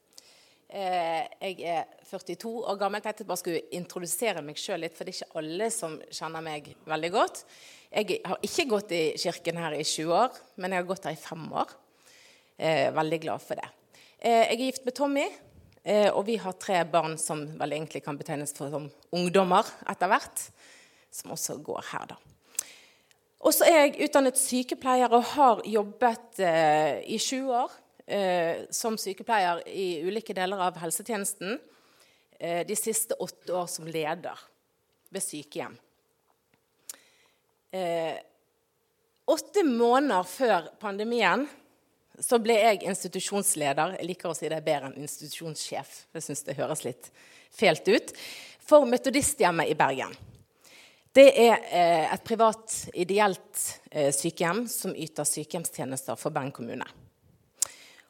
Eh, 0.70 1.28
jeg 1.42 1.62
er 1.66 1.86
42 2.06 2.64
år 2.64 2.78
gammel. 2.80 3.02
Jeg 3.02 3.10
tenkte 3.10 3.28
bare 3.28 3.42
skulle 3.42 3.62
introdusere 3.76 4.42
meg 4.46 4.56
sjøl 4.56 4.80
litt, 4.80 4.96
for 4.96 5.04
det 5.04 5.14
er 5.14 5.20
ikke 5.20 5.42
alle 5.42 5.68
som 5.74 5.98
kjenner 6.10 6.46
meg 6.46 6.72
veldig 6.88 7.12
godt. 7.12 7.44
Jeg 7.92 8.22
har 8.26 8.40
ikke 8.46 8.68
gått 8.70 8.92
i 8.96 9.04
kirken 9.18 9.58
her 9.58 9.76
i 9.76 9.84
20 9.84 10.14
år, 10.14 10.40
men 10.58 10.72
jeg 10.72 10.82
har 10.82 10.90
gått 10.90 11.10
her 11.10 11.18
i 11.18 11.22
fem 11.22 11.46
år. 11.52 11.76
Eh, 12.58 12.90
veldig 12.96 13.22
glad 13.22 13.44
for 13.44 13.60
det. 13.60 13.70
Jeg 14.24 14.48
er 14.52 14.60
gift 14.60 14.86
med 14.86 14.96
Tommy, 14.96 15.28
og 15.90 16.22
vi 16.28 16.36
har 16.38 16.54
tre 16.62 16.84
barn 16.86 17.16
som 17.18 17.40
vel 17.58 17.74
egentlig 17.74 18.04
kan 18.06 18.18
betegnes 18.20 18.54
for 18.54 18.70
som 18.70 18.90
ungdommer 19.16 19.66
etter 19.90 20.12
hvert, 20.12 20.44
som 21.10 21.34
også 21.34 21.56
går 21.66 21.88
her, 21.92 22.12
da. 22.12 22.18
Og 23.40 23.56
så 23.56 23.68
er 23.70 23.78
jeg 23.86 24.10
utdannet 24.10 24.40
sykepleier 24.40 25.14
og 25.16 25.24
har 25.32 25.62
jobbet 25.68 26.42
eh, 26.44 27.00
i 27.08 27.18
20 27.18 27.54
år 27.56 27.76
eh, 28.12 28.66
som 28.76 28.98
sykepleier 29.00 29.62
i 29.72 30.02
ulike 30.04 30.36
deler 30.36 30.60
av 30.66 30.80
helsetjenesten. 30.82 31.56
Eh, 32.36 32.66
de 32.68 32.76
siste 32.76 33.16
åtte 33.16 33.56
år 33.56 33.70
som 33.72 33.88
leder 33.88 34.44
ved 35.10 35.24
sykehjem. 35.24 35.78
Eh, 37.72 38.20
åtte 39.30 39.64
måneder 39.64 40.28
før 40.28 40.70
pandemien 40.82 41.48
så 42.20 42.40
ble 42.44 42.58
jeg 42.60 42.84
institusjonsleder. 42.90 43.98
Jeg 44.00 44.08
liker 44.10 44.32
å 44.32 44.38
si 44.38 44.50
det 44.52 44.60
bedre 44.66 44.90
enn 44.90 45.04
institusjonssjef. 45.04 45.92
Jeg 46.16 46.26
syns 46.26 46.46
det 46.48 46.58
høres 46.60 46.84
litt 46.86 47.12
fælt 47.56 47.88
ut. 47.90 48.14
For 48.70 48.86
Metodisthjemmet 48.90 49.72
i 49.72 49.78
Bergen. 49.78 50.14
Det 51.16 51.26
er 51.42 51.56
eh, 51.74 52.06
et 52.14 52.24
privat, 52.24 52.76
ideelt 52.94 53.64
eh, 53.90 54.12
sykehjem 54.14 54.68
som 54.70 54.94
yter 54.94 55.26
sykehjemstjenester 55.26 56.20
for 56.20 56.36
Bergen 56.36 56.54
kommune. 56.54 56.86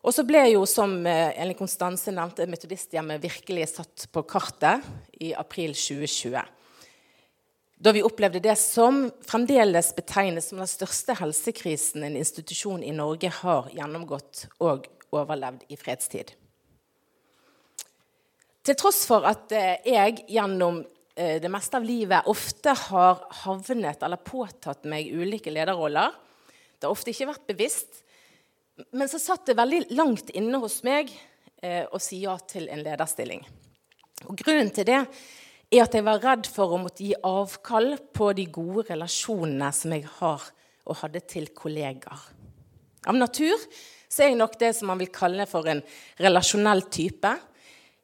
Og 0.03 0.15
så 0.15 0.25
ble 0.27 0.41
jo, 0.51 0.65
som 0.67 0.97
eh, 1.07 1.31
Elin 1.39 1.57
Konstanse 1.59 2.11
nevnte, 2.15 2.47
Metodisthjemmet 2.51 3.23
virkelig 3.23 3.69
satt 3.71 4.09
på 4.11 4.25
kartet 4.27 4.83
i 5.23 5.31
april 5.37 5.71
2020. 5.75 6.43
Da 7.79 7.93
vi 7.95 8.03
opplevde 8.03 8.41
det 8.43 8.57
som 8.59 9.05
fremdeles 9.24 9.93
betegnes 9.95 10.50
som 10.51 10.59
den 10.59 10.67
største 10.67 11.15
helsekrisen 11.15 12.03
en 12.03 12.17
institusjon 12.19 12.83
i 12.83 12.91
Norge 12.91 13.31
har 13.39 13.69
gjennomgått 13.71 14.45
og 14.59 14.89
overlevd 15.15 15.63
i 15.71 15.79
fredstid. 15.79 16.33
Til 18.67 18.75
tross 18.77 19.05
for 19.07 19.24
at 19.25 19.53
jeg 19.88 20.25
gjennom 20.27 20.83
Eh, 21.19 21.41
det 21.41 21.50
meste 21.50 21.77
av 21.77 21.83
livet 21.83 22.27
ofte 22.31 22.71
har 22.71 23.17
havnet 23.41 24.03
eller 24.03 24.21
påtatt 24.24 24.86
meg 24.88 25.09
ulike 25.12 25.51
lederroller. 25.51 26.13
Det 26.79 26.88
har 26.88 26.95
ofte 26.95 27.12
ikke 27.12 27.27
vært 27.27 27.50
bevisst. 27.50 28.05
Men 28.95 29.12
så 29.12 29.19
satt 29.19 29.50
det 29.50 29.57
veldig 29.59 29.81
langt 30.00 30.31
inne 30.31 30.62
hos 30.63 30.77
meg 30.88 31.12
eh, 31.59 31.83
å 31.91 32.00
si 32.00 32.21
ja 32.24 32.38
til 32.48 32.69
en 32.71 32.86
lederstilling. 32.86 33.43
Og 34.29 34.39
Grunnen 34.39 34.71
til 34.71 34.88
det 34.88 35.01
er 35.69 35.85
at 35.85 35.93
jeg 35.93 36.05
var 36.05 36.21
redd 36.23 36.47
for 36.49 36.73
å 36.73 36.81
måtte 36.81 37.05
gi 37.05 37.13
avkall 37.25 37.93
på 38.15 38.31
de 38.38 38.47
gode 38.49 38.88
relasjonene 38.89 39.69
som 39.75 39.93
jeg 39.93 40.07
har 40.17 40.47
og 40.89 40.97
hadde 41.03 41.21
til 41.29 41.51
kollegaer. 41.53 42.23
Av 43.09 43.15
natur 43.15 43.55
så 44.09 44.23
er 44.23 44.31
jeg 44.31 44.39
nok 44.39 44.57
det 44.59 44.73
som 44.75 44.89
man 44.89 44.99
vil 44.99 45.11
kalle 45.13 45.45
for 45.49 45.69
en 45.69 45.83
relasjonell 46.19 46.88
type. 46.89 47.31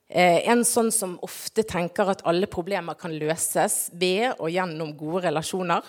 Eh, 0.05 0.45
en 0.51 0.62
sånn 0.67 0.91
som 0.93 1.17
ofte 1.25 1.65
tenker 1.65 2.12
at 2.13 2.22
alle 2.29 2.45
problemer 2.51 2.98
kan 3.00 3.13
løses 3.17 3.89
ved 3.98 4.36
og 4.38 4.51
gjennom 4.53 4.93
gode 4.98 5.25
relasjoner. 5.25 5.88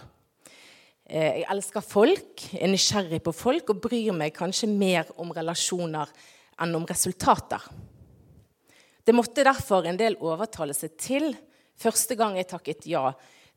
Eh, 1.05 1.43
jeg 1.43 1.49
elsker 1.53 1.85
folk, 1.85 2.47
er 2.57 2.73
nysgjerrig 2.73 3.21
på 3.23 3.37
folk 3.37 3.75
og 3.75 3.83
bryr 3.85 4.17
meg 4.17 4.33
kanskje 4.35 4.71
mer 4.73 5.13
om 5.21 5.35
relasjoner 5.37 6.09
enn 6.65 6.73
om 6.79 6.89
resultater. 6.89 7.61
Det 9.07 9.15
måtte 9.15 9.45
derfor 9.47 9.85
en 9.87 10.01
del 10.01 10.17
overtalelse 10.19 10.89
til 10.97 11.29
første 11.81 12.17
gang 12.19 12.37
jeg 12.39 12.49
takket 12.51 12.89
ja 12.91 13.11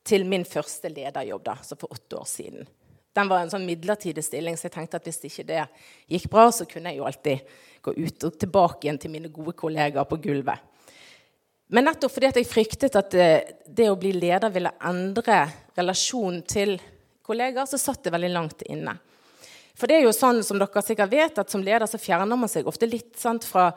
til 0.07 0.25
min 0.25 0.45
første 0.47 0.91
lederjobb, 0.91 1.43
da, 1.45 1.57
så 1.63 1.77
for 1.79 1.93
åtte 1.93 2.19
år 2.19 2.27
siden. 2.29 2.67
Den 3.15 3.29
var 3.29 3.43
en 3.43 3.51
sånn 3.51 3.65
midlertidig 3.67 4.23
stilling, 4.23 4.57
så 4.57 4.67
jeg 4.67 4.75
tenkte 4.77 4.99
at 4.99 5.07
hvis 5.07 5.23
ikke 5.27 5.47
det 5.49 5.63
gikk 6.11 6.29
bra, 6.31 6.47
så 6.53 6.67
kunne 6.69 6.93
jeg 6.93 7.01
jo 7.01 7.07
alltid 7.09 7.53
gå 7.83 7.93
ut 7.97 8.25
og 8.27 8.37
tilbake 8.39 8.87
igjen 8.87 8.99
til 9.01 9.13
mine 9.13 9.31
gode 9.33 9.55
kollegaer 9.57 10.07
på 10.07 10.19
gulvet. 10.23 10.65
Men 11.69 11.85
nettopp 11.85 12.15
fordi 12.15 12.31
jeg 12.31 12.49
fryktet 12.49 12.95
at 12.97 13.11
det, 13.13 13.25
eh, 13.29 13.51
det 13.65 13.89
å 13.91 13.97
bli 13.99 14.13
leder 14.15 14.49
ville 14.49 14.71
endre 14.89 15.43
relasjonen 15.77 16.41
til 16.49 16.79
kollegaer, 17.21 17.67
så 17.69 17.77
satt 17.77 18.03
det 18.03 18.13
veldig 18.15 18.31
langt 18.33 18.63
inne. 18.65 18.95
For 19.77 19.87
det 19.87 19.99
er 19.99 20.07
jo 20.07 20.15
sånn 20.15 20.41
som 20.43 20.57
dere 20.59 20.81
sikkert 20.83 21.11
vet, 21.11 21.37
at 21.39 21.51
som 21.51 21.61
leder 21.63 21.87
så 21.87 22.01
fjerner 22.01 22.35
man 22.37 22.49
seg 22.51 22.67
ofte 22.67 22.89
litt 22.89 23.13
sant, 23.21 23.45
fra 23.45 23.69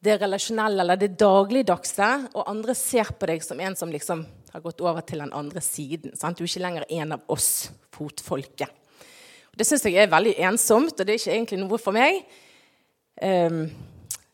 det 0.00 0.16
relasjonelle 0.22 0.80
eller 0.84 0.96
det 1.00 1.12
dagligdagse, 1.20 2.08
og 2.32 2.48
andre 2.48 2.74
ser 2.78 3.12
på 3.20 3.28
deg 3.28 3.44
som 3.44 3.60
en 3.60 3.76
som 3.76 3.92
liksom 3.92 4.24
har 4.50 4.64
gått 4.64 4.80
over 4.80 5.04
til 5.06 5.20
den 5.22 5.32
andre 5.36 5.60
siden. 5.64 6.16
Sant? 6.16 6.38
Du 6.38 6.44
er 6.44 6.50
ikke 6.50 6.64
lenger 6.64 6.88
en 6.88 7.16
av 7.18 7.32
oss, 7.32 7.68
fotfolket. 7.94 8.72
Det 9.56 9.66
syns 9.68 9.84
jeg 9.84 9.98
er 10.00 10.10
veldig 10.10 10.38
ensomt, 10.48 10.94
og 10.96 11.04
det 11.04 11.14
er 11.14 11.20
ikke 11.20 11.34
egentlig 11.34 11.60
noe 11.60 11.80
for 11.82 11.96
meg. 11.96 12.22
Um, 13.20 13.64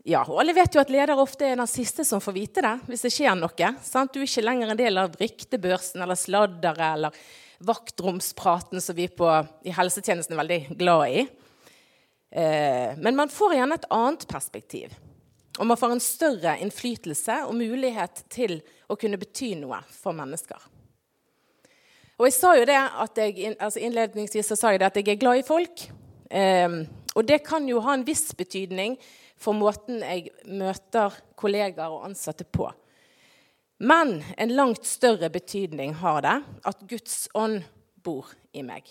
Ja, 0.07 0.21
og 0.23 0.39
Alle 0.39 0.55
vet 0.55 0.77
jo 0.77 0.79
at 0.79 0.91
leder 0.93 1.19
ofte 1.19 1.49
er 1.49 1.57
den 1.59 1.67
siste 1.67 2.05
som 2.07 2.21
får 2.23 2.35
vite 2.37 2.63
det 2.63 2.75
hvis 2.87 3.03
det 3.03 3.11
skjer 3.11 3.35
noe. 3.35 3.71
Sant? 3.83 4.13
Du 4.15 4.21
er 4.21 4.29
ikke 4.29 4.45
lenger 4.45 4.71
en 4.71 4.79
del 4.79 5.01
av 5.03 5.17
ryktebørsen 5.19 6.05
eller 6.05 6.19
sladderet 6.19 6.93
eller 6.93 7.25
vaktromspraten 7.67 8.83
som 8.85 8.95
vi 8.95 9.09
på, 9.11 9.27
i 9.67 9.75
helsetjenesten 9.75 10.37
er 10.37 10.43
veldig 10.45 10.77
glad 10.79 11.11
i. 11.11 11.27
Uh, 12.37 12.95
men 13.03 13.19
man 13.19 13.33
får 13.33 13.57
gjerne 13.57 13.81
et 13.81 13.91
annet 13.97 14.27
perspektiv. 14.31 14.95
Og 15.57 15.67
man 15.67 15.79
får 15.81 15.95
en 15.95 16.03
større 16.05 16.57
innflytelse 16.61 17.43
og 17.47 17.57
mulighet 17.57 18.25
til 18.33 18.59
å 18.89 18.97
kunne 19.01 19.19
bety 19.21 19.55
noe 19.59 19.81
for 19.89 20.17
mennesker. 20.17 20.59
Og 22.17 22.29
jeg 22.29 22.37
sa 22.37 22.55
jo 22.57 22.65
det 22.69 22.77
at 22.77 23.21
jeg, 23.21 23.55
altså 23.61 23.81
Innledningsvis 23.85 24.49
så 24.53 24.57
sa 24.57 24.73
jeg 24.73 24.81
det 24.81 24.89
at 24.89 24.99
jeg 25.01 25.11
er 25.13 25.21
glad 25.21 25.41
i 25.41 25.47
folk. 25.47 25.87
Eh, 26.31 26.81
og 27.17 27.29
det 27.29 27.43
kan 27.45 27.69
jo 27.69 27.83
ha 27.85 27.97
en 27.97 28.07
viss 28.07 28.31
betydning 28.37 28.97
for 29.41 29.57
måten 29.57 30.01
jeg 30.01 30.31
møter 30.49 31.15
kollegaer 31.37 31.93
og 31.93 32.07
ansatte 32.09 32.45
på. 32.49 32.69
Men 33.85 34.23
en 34.37 34.55
langt 34.57 34.87
større 34.89 35.29
betydning 35.33 35.97
har 36.01 36.23
det 36.25 36.37
at 36.65 36.85
Guds 36.89 37.27
ånd 37.37 37.61
bor 38.05 38.31
i 38.57 38.65
meg. 38.65 38.89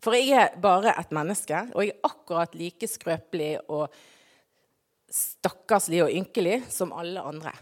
For 0.00 0.16
jeg 0.16 0.32
er 0.36 0.56
bare 0.60 0.92
et 0.96 1.12
menneske, 1.12 1.66
og 1.72 1.84
jeg 1.84 1.94
er 1.94 2.08
akkurat 2.08 2.56
like 2.56 2.88
skrøpelig 2.88 3.54
og 3.68 3.92
stakkarslig 5.10 6.04
og 6.04 6.14
ynkelig 6.14 6.62
som 6.70 6.94
alle 6.96 7.22
andre. 7.22 7.52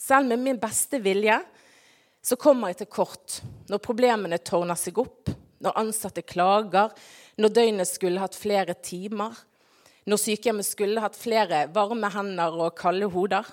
Selv 0.00 0.32
med 0.32 0.40
min 0.42 0.60
beste 0.60 0.98
vilje 1.02 1.38
så 2.22 2.38
kommer 2.40 2.72
jeg 2.72 2.82
til 2.82 2.92
kort 2.94 3.40
når 3.70 3.82
problemene 3.82 4.38
tårner 4.42 4.78
seg 4.78 4.98
opp, 5.02 5.30
når 5.62 5.78
ansatte 5.78 6.24
klager, 6.26 6.90
når 7.38 7.54
døgnet 7.54 7.90
skulle 7.90 8.22
hatt 8.22 8.38
flere 8.38 8.74
timer, 8.82 9.36
når 10.08 10.18
sykehjemmet 10.18 10.66
skulle 10.66 11.02
hatt 11.02 11.18
flere 11.18 11.66
varme 11.74 12.10
hender 12.10 12.58
og 12.58 12.74
kalde 12.78 13.10
hoder. 13.12 13.46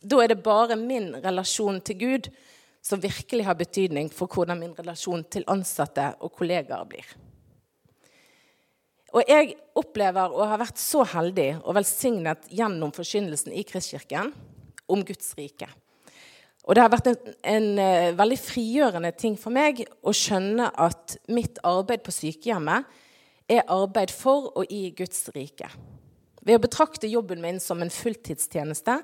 Da 0.00 0.20
er 0.20 0.32
det 0.32 0.42
bare 0.44 0.76
min 0.80 1.14
relasjon 1.24 1.80
til 1.84 2.00
Gud 2.00 2.30
som 2.84 3.00
virkelig 3.00 3.44
har 3.44 3.56
betydning 3.56 4.08
for 4.12 4.28
hvordan 4.28 4.60
min 4.60 4.76
relasjon 4.76 5.24
til 5.32 5.44
ansatte 5.52 6.12
og 6.20 6.32
kollegaer 6.36 6.88
blir. 6.88 7.04
Og 9.10 9.26
jeg 9.26 9.56
opplever 9.78 10.30
å 10.30 10.46
ha 10.46 10.58
vært 10.60 10.78
så 10.78 11.02
heldig 11.14 11.50
og 11.64 11.74
velsignet 11.78 12.46
gjennom 12.54 12.92
forkynnelsen 12.94 13.54
i 13.56 13.64
Kristkirken 13.66 14.30
om 14.90 15.02
Guds 15.06 15.32
rike. 15.38 15.66
Og 16.68 16.76
det 16.76 16.84
har 16.84 16.92
vært 16.92 17.08
en, 17.10 17.32
en, 17.50 17.68
uh, 17.80 18.10
veldig 18.18 18.38
frigjørende 18.38 19.10
ting 19.18 19.34
for 19.40 19.54
meg 19.54 19.82
å 20.06 20.14
skjønne 20.14 20.68
at 20.78 21.16
mitt 21.32 21.58
arbeid 21.66 22.04
på 22.06 22.14
sykehjemmet 22.14 22.86
er 23.50 23.66
arbeid 23.72 24.12
for 24.14 24.52
og 24.54 24.70
i 24.70 24.92
Guds 24.94 25.24
rike. 25.34 25.66
Ved 26.46 26.60
å 26.60 26.62
betrakte 26.62 27.10
jobben 27.10 27.42
min 27.42 27.58
som 27.62 27.82
en 27.82 27.90
fulltidstjeneste 27.92 29.00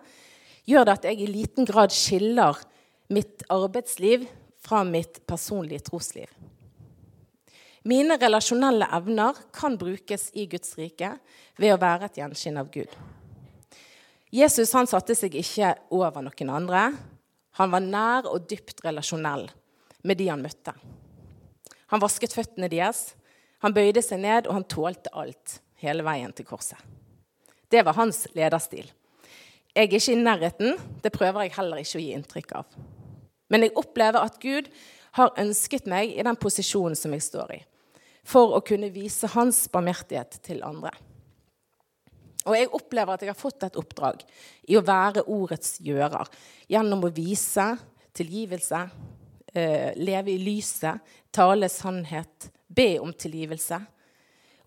gjør 0.70 0.86
det 0.86 0.94
at 0.98 1.08
jeg 1.10 1.22
i 1.24 1.30
liten 1.30 1.66
grad 1.66 1.94
skiller 1.94 2.60
mitt 3.12 3.42
arbeidsliv 3.52 4.28
fra 4.62 4.82
mitt 4.86 5.20
personlige 5.26 5.88
trosliv. 5.88 6.30
Mine 7.86 8.16
relasjonelle 8.18 8.88
evner 8.96 9.36
kan 9.54 9.76
brukes 9.78 10.30
i 10.34 10.48
Guds 10.50 10.74
rike 10.78 11.12
ved 11.60 11.70
å 11.70 11.78
være 11.78 12.08
et 12.08 12.18
gjenskinn 12.18 12.58
av 12.58 12.70
Gud. 12.74 12.90
Jesus 14.34 14.72
han 14.74 14.88
satte 14.90 15.14
seg 15.14 15.36
ikke 15.38 15.70
over 15.94 16.24
noen 16.26 16.50
andre. 16.50 16.88
Han 17.60 17.70
var 17.70 17.84
nær 17.84 18.26
og 18.26 18.48
dypt 18.50 18.82
relasjonell 18.84 19.46
med 20.02 20.18
de 20.18 20.26
han 20.32 20.42
møtte. 20.42 20.74
Han 21.94 22.02
vasket 22.02 22.34
føttene 22.34 22.68
deres, 22.72 23.12
han 23.62 23.74
bøyde 23.74 24.02
seg 24.02 24.20
ned, 24.20 24.48
og 24.48 24.58
han 24.58 24.66
tålte 24.68 25.12
alt 25.14 25.60
hele 25.82 26.04
veien 26.06 26.34
til 26.34 26.46
korset. 26.48 26.78
Det 27.70 27.82
var 27.86 27.96
hans 27.98 28.24
lederstil. 28.36 28.90
Jeg 29.76 29.86
er 29.86 29.94
ikke 29.94 30.12
i 30.12 30.20
nærheten. 30.20 30.76
Det 31.02 31.12
prøver 31.14 31.46
jeg 31.46 31.56
heller 31.56 31.80
ikke 31.82 31.98
å 31.98 32.02
gi 32.02 32.12
inntrykk 32.16 32.52
av. 32.58 32.76
Men 33.52 33.66
jeg 33.66 33.76
opplever 33.78 34.26
at 34.26 34.38
Gud 34.42 34.70
har 35.18 35.34
ønsket 35.40 35.88
meg 35.90 36.12
i 36.14 36.24
den 36.26 36.38
posisjonen 36.38 36.96
som 36.98 37.14
jeg 37.14 37.24
står 37.24 37.56
i, 37.56 37.58
for 38.26 38.56
å 38.56 38.62
kunne 38.66 38.90
vise 38.94 39.30
hans 39.36 39.64
barmhjertighet 39.72 40.40
til 40.46 40.64
andre. 40.66 40.92
Og 42.46 42.54
jeg 42.54 42.70
opplever 42.78 43.16
at 43.16 43.24
jeg 43.24 43.32
har 43.32 43.38
fått 43.38 43.66
et 43.66 43.78
oppdrag 43.78 44.22
i 44.70 44.76
å 44.78 44.84
være 44.86 45.26
ordets 45.32 45.80
gjører 45.82 46.30
gjennom 46.70 47.06
å 47.06 47.14
vise 47.14 47.72
tilgivelse, 48.16 48.84
eh, 49.52 49.92
leve 49.98 50.30
i 50.32 50.38
lyset, 50.38 51.02
tale 51.34 51.68
sannhet, 51.68 52.50
be 52.68 52.98
om 53.02 53.12
tilgivelse 53.12 53.80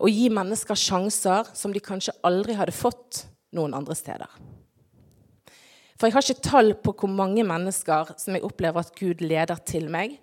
og 0.00 0.08
gi 0.08 0.30
mennesker 0.32 0.78
sjanser 0.78 1.50
som 1.56 1.74
de 1.74 1.82
kanskje 1.84 2.16
aldri 2.26 2.56
hadde 2.56 2.76
fått 2.76 3.24
noen 3.56 3.74
andre 3.76 3.96
steder. 3.98 4.30
For 6.00 6.08
jeg 6.08 6.16
har 6.16 6.24
ikke 6.24 6.48
tall 6.48 6.72
på 6.80 6.94
hvor 6.96 7.12
mange 7.12 7.44
mennesker 7.44 8.14
som 8.20 8.36
jeg 8.36 8.44
opplever 8.46 8.80
at 8.80 8.94
Gud 8.96 9.20
leder 9.20 9.60
til 9.68 9.90
meg. 9.92 10.16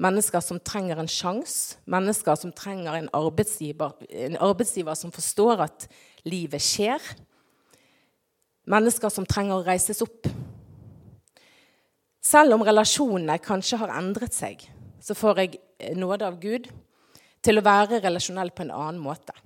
Mennesker 0.00 0.40
som 0.40 0.60
trenger 0.64 1.00
en 1.00 1.10
sjanse, 1.10 1.76
mennesker 1.84 2.38
som 2.40 2.52
trenger 2.56 2.96
en 2.96 3.10
arbeidsgiver, 3.16 3.98
en 4.08 4.38
arbeidsgiver 4.40 4.96
som 4.96 5.12
forstår 5.12 5.60
at 5.66 5.88
livet 6.24 6.62
skjer. 6.64 7.04
Mennesker 8.70 9.12
som 9.12 9.28
trenger 9.28 9.58
å 9.58 9.66
reises 9.66 10.00
opp. 10.04 10.28
Selv 12.24 12.56
om 12.56 12.64
relasjonene 12.64 13.36
kanskje 13.44 13.80
har 13.80 13.92
endret 13.98 14.36
seg, 14.36 14.64
så 15.00 15.16
får 15.16 15.42
jeg 15.42 15.60
nåde 15.96 16.28
av 16.28 16.40
Gud 16.40 16.68
til 17.44 17.60
å 17.60 17.64
være 17.64 18.02
relasjonell 18.04 18.52
på 18.52 18.66
en 18.66 18.74
annen 18.76 19.00
måte. 19.00 19.36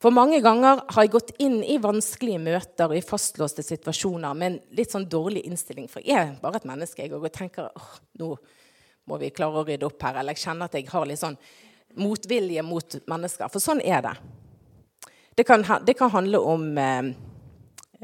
For 0.00 0.12
mange 0.16 0.38
ganger 0.40 0.80
har 0.88 1.04
jeg 1.04 1.12
gått 1.12 1.34
inn 1.44 1.58
i 1.60 1.76
vanskelige 1.80 2.40
møter 2.40 2.88
og 2.88 2.96
i 2.96 3.04
fastlåste 3.04 3.64
situasjoner 3.64 4.36
med 4.36 4.48
en 4.48 4.58
litt 4.78 4.92
sånn 4.94 5.04
dårlig 5.12 5.42
innstilling. 5.44 5.90
For 5.92 6.00
jeg 6.00 6.16
er 6.16 6.38
bare 6.40 6.56
et 6.60 6.68
menneske 6.68 7.04
jeg, 7.04 7.12
og 7.12 7.28
tenker 7.34 7.68
åh, 7.68 7.90
nå 8.20 8.30
må 9.10 9.18
vi 9.20 9.32
klare 9.34 9.60
å 9.60 9.66
rydde 9.66 9.88
opp 9.88 10.06
her. 10.06 10.20
Eller 10.20 10.36
jeg 10.36 10.46
kjenner 10.46 10.70
at 10.70 10.78
jeg 10.78 10.86
har 10.90 11.08
litt 11.08 11.20
sånn 11.20 11.38
motvilje 11.98 12.62
mot 12.62 13.00
mennesker. 13.10 13.50
For 13.50 13.62
sånn 13.62 13.82
er 13.82 14.04
det. 14.06 14.14
Det 15.38 15.46
kan, 15.48 15.64
det 15.86 15.96
kan 15.98 16.12
handle 16.12 16.40
om 16.44 16.66
eh, 16.78 17.10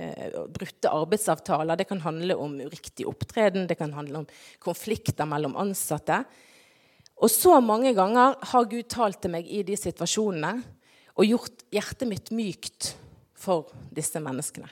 eh, 0.00 0.36
brutte 0.52 0.90
arbeidsavtaler, 0.90 1.76
det 1.76 1.88
kan 1.90 2.00
handle 2.00 2.36
om 2.40 2.54
uriktig 2.64 3.06
opptreden, 3.10 3.66
det 3.68 3.78
kan 3.78 3.92
handle 3.94 4.22
om 4.22 4.28
konflikter 4.62 5.28
mellom 5.28 5.56
ansatte. 5.60 6.22
Og 7.16 7.32
så 7.32 7.58
mange 7.64 7.92
ganger 7.96 8.36
har 8.52 8.70
Gud 8.70 8.88
talt 8.92 9.22
til 9.22 9.32
meg 9.34 9.48
i 9.48 9.62
de 9.66 9.76
situasjonene 9.78 10.54
og 11.16 11.28
gjort 11.28 11.64
hjertet 11.72 12.08
mitt 12.08 12.32
mykt 12.34 12.92
for 13.36 13.72
disse 13.94 14.20
menneskene. 14.20 14.68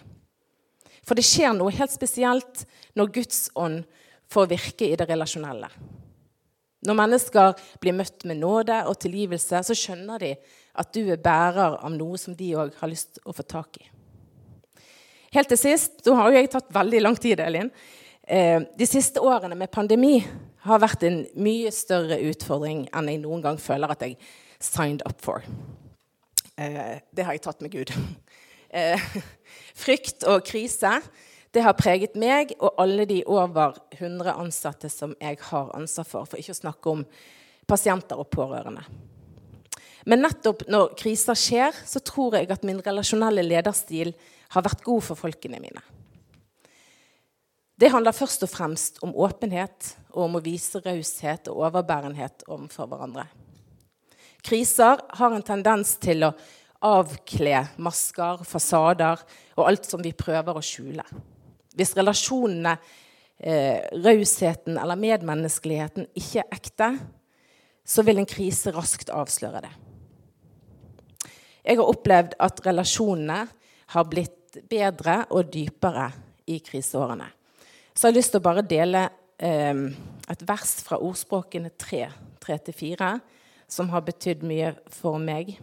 For 1.04 1.16
det 1.16 1.26
skjer 1.26 1.52
noe 1.56 1.72
helt 1.74 1.92
spesielt 1.92 2.64
når 2.96 3.12
Guds 3.18 3.46
ånd 3.60 3.84
får 4.32 4.48
virke 4.52 4.88
i 4.88 4.96
det 4.96 5.08
relasjonelle. 5.08 5.68
Når 6.84 6.98
mennesker 6.98 7.64
blir 7.80 7.96
møtt 7.96 8.26
med 8.28 8.42
nåde 8.42 8.82
og 8.88 8.98
tilgivelse, 9.00 9.62
så 9.64 9.76
skjønner 9.76 10.20
de 10.20 10.32
at 10.74 10.94
du 10.94 11.02
er 11.06 11.20
bærer 11.22 11.78
av 11.78 11.92
noe 11.94 12.18
som 12.20 12.36
de 12.36 12.50
òg 12.58 12.74
har 12.80 12.90
lyst 12.90 13.16
til 13.16 13.30
å 13.30 13.34
få 13.36 13.46
tak 13.48 13.78
i. 13.80 13.86
Helt 15.34 15.50
til 15.50 15.58
sist, 15.58 16.04
Da 16.04 16.14
har 16.14 16.30
jo 16.30 16.38
jeg 16.38 16.50
tatt 16.50 16.70
veldig 16.70 17.00
lang 17.02 17.16
tid, 17.16 17.40
Elin. 17.40 17.70
Eh, 18.22 18.60
de 18.78 18.86
siste 18.86 19.20
årene 19.20 19.56
med 19.56 19.70
pandemi 19.70 20.24
har 20.64 20.80
vært 20.80 21.02
en 21.04 21.26
mye 21.36 21.72
større 21.74 22.20
utfordring 22.30 22.86
enn 22.94 23.08
jeg 23.08 23.20
noen 23.20 23.42
gang 23.42 23.58
føler 23.60 23.90
at 23.90 24.00
jeg 24.00 24.16
signed 24.60 25.02
up 25.04 25.20
for. 25.20 25.42
Eh, 26.56 27.00
det 27.10 27.24
har 27.24 27.32
jeg 27.34 27.42
tatt 27.42 27.62
med 27.62 27.72
Gud. 27.72 27.92
Eh, 28.74 28.98
frykt 29.78 30.24
og 30.26 30.40
krise 30.42 30.96
det 31.54 31.62
har 31.62 31.76
preget 31.78 32.16
meg 32.18 32.52
og 32.58 32.74
alle 32.82 33.06
de 33.06 33.20
over 33.30 33.76
100 33.94 34.34
ansatte 34.34 34.90
som 34.90 35.14
jeg 35.20 35.38
har 35.50 35.70
ansvar 35.76 36.06
for, 36.08 36.26
for 36.26 36.40
ikke 36.40 36.54
å 36.54 36.62
snakke 36.64 36.94
om 36.94 37.04
pasienter 37.70 38.18
og 38.18 38.30
pårørende. 38.34 38.82
Men 40.04 40.24
nettopp 40.26 40.66
når 40.68 40.96
kriser 41.00 41.38
skjer, 41.38 41.76
så 41.86 42.02
tror 42.04 42.36
jeg 42.36 42.50
at 42.52 42.64
min 42.66 42.82
relasjonelle 42.84 43.44
lederstil 43.46 44.12
har 44.52 44.64
vært 44.66 44.82
god 44.84 45.06
for 45.06 45.18
folkene 45.18 45.60
mine. 45.62 45.80
Det 47.80 47.90
handler 47.90 48.14
først 48.14 48.44
og 48.46 48.52
fremst 48.52 49.00
om 49.02 49.14
åpenhet 49.14 49.94
og 50.12 50.26
om 50.26 50.36
å 50.38 50.42
vise 50.44 50.82
raushet 50.84 51.48
og 51.50 51.64
overbærenhet 51.64 52.44
overfor 52.46 52.90
hverandre. 52.90 53.24
Kriser 54.44 55.00
har 55.18 55.34
en 55.34 55.46
tendens 55.46 55.96
til 56.02 56.26
å 56.26 56.34
avkle 56.84 57.64
masker, 57.80 58.44
fasader 58.44 59.22
og 59.56 59.64
alt 59.70 59.88
som 59.88 60.02
vi 60.04 60.12
prøver 60.12 60.58
å 60.58 60.64
skjule. 60.64 61.06
Hvis 61.74 61.94
relasjonene, 61.98 62.76
eh, 63.38 63.84
rausheten 64.04 64.78
eller 64.78 65.00
medmenneskeligheten 65.00 66.08
ikke 66.14 66.44
er 66.44 66.58
ekte, 66.58 66.90
så 67.84 68.02
vil 68.02 68.18
en 68.18 68.30
krise 68.30 68.72
raskt 68.72 69.10
avsløre 69.12 69.64
det. 69.66 69.72
Jeg 71.64 71.76
har 71.76 71.88
opplevd 71.88 72.36
at 72.40 72.60
relasjonene 72.66 73.40
har 73.94 74.04
blitt 74.04 74.60
bedre 74.70 75.24
og 75.30 75.50
dypere 75.52 76.10
i 76.46 76.60
kriseårene 76.64 77.30
så 77.94 78.08
jeg 78.08 78.12
har 78.12 78.18
lyst 78.18 78.32
til 78.34 78.42
å 78.42 78.44
bare 78.44 78.66
dele 78.66 79.04
eh, 79.38 79.82
et 80.32 80.42
vers 80.48 80.72
fra 80.82 80.98
ordspråkene 80.98 81.70
3, 81.78 82.08
3-4, 82.42 83.12
som 83.70 83.90
har 83.94 84.02
betydd 84.06 84.42
mye 84.46 84.72
for 84.92 85.20
meg. 85.22 85.54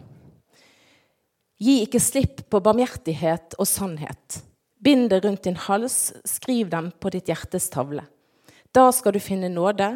Gi 1.62 1.76
ikke 1.84 2.00
slipp 2.02 2.40
på 2.50 2.60
barmhjertighet 2.64 3.58
og 3.60 3.68
sannhet. 3.68 4.40
Bind 4.82 5.10
det 5.10 5.20
rundt 5.24 5.44
din 5.44 5.56
hals, 5.56 6.12
skriv 6.24 6.70
dem 6.70 6.90
på 6.98 7.10
ditt 7.14 7.30
hjertes 7.30 7.68
tavle. 7.70 8.02
Da 8.74 8.88
skal 8.90 9.14
du 9.14 9.20
finne 9.22 9.50
nåde 9.52 9.94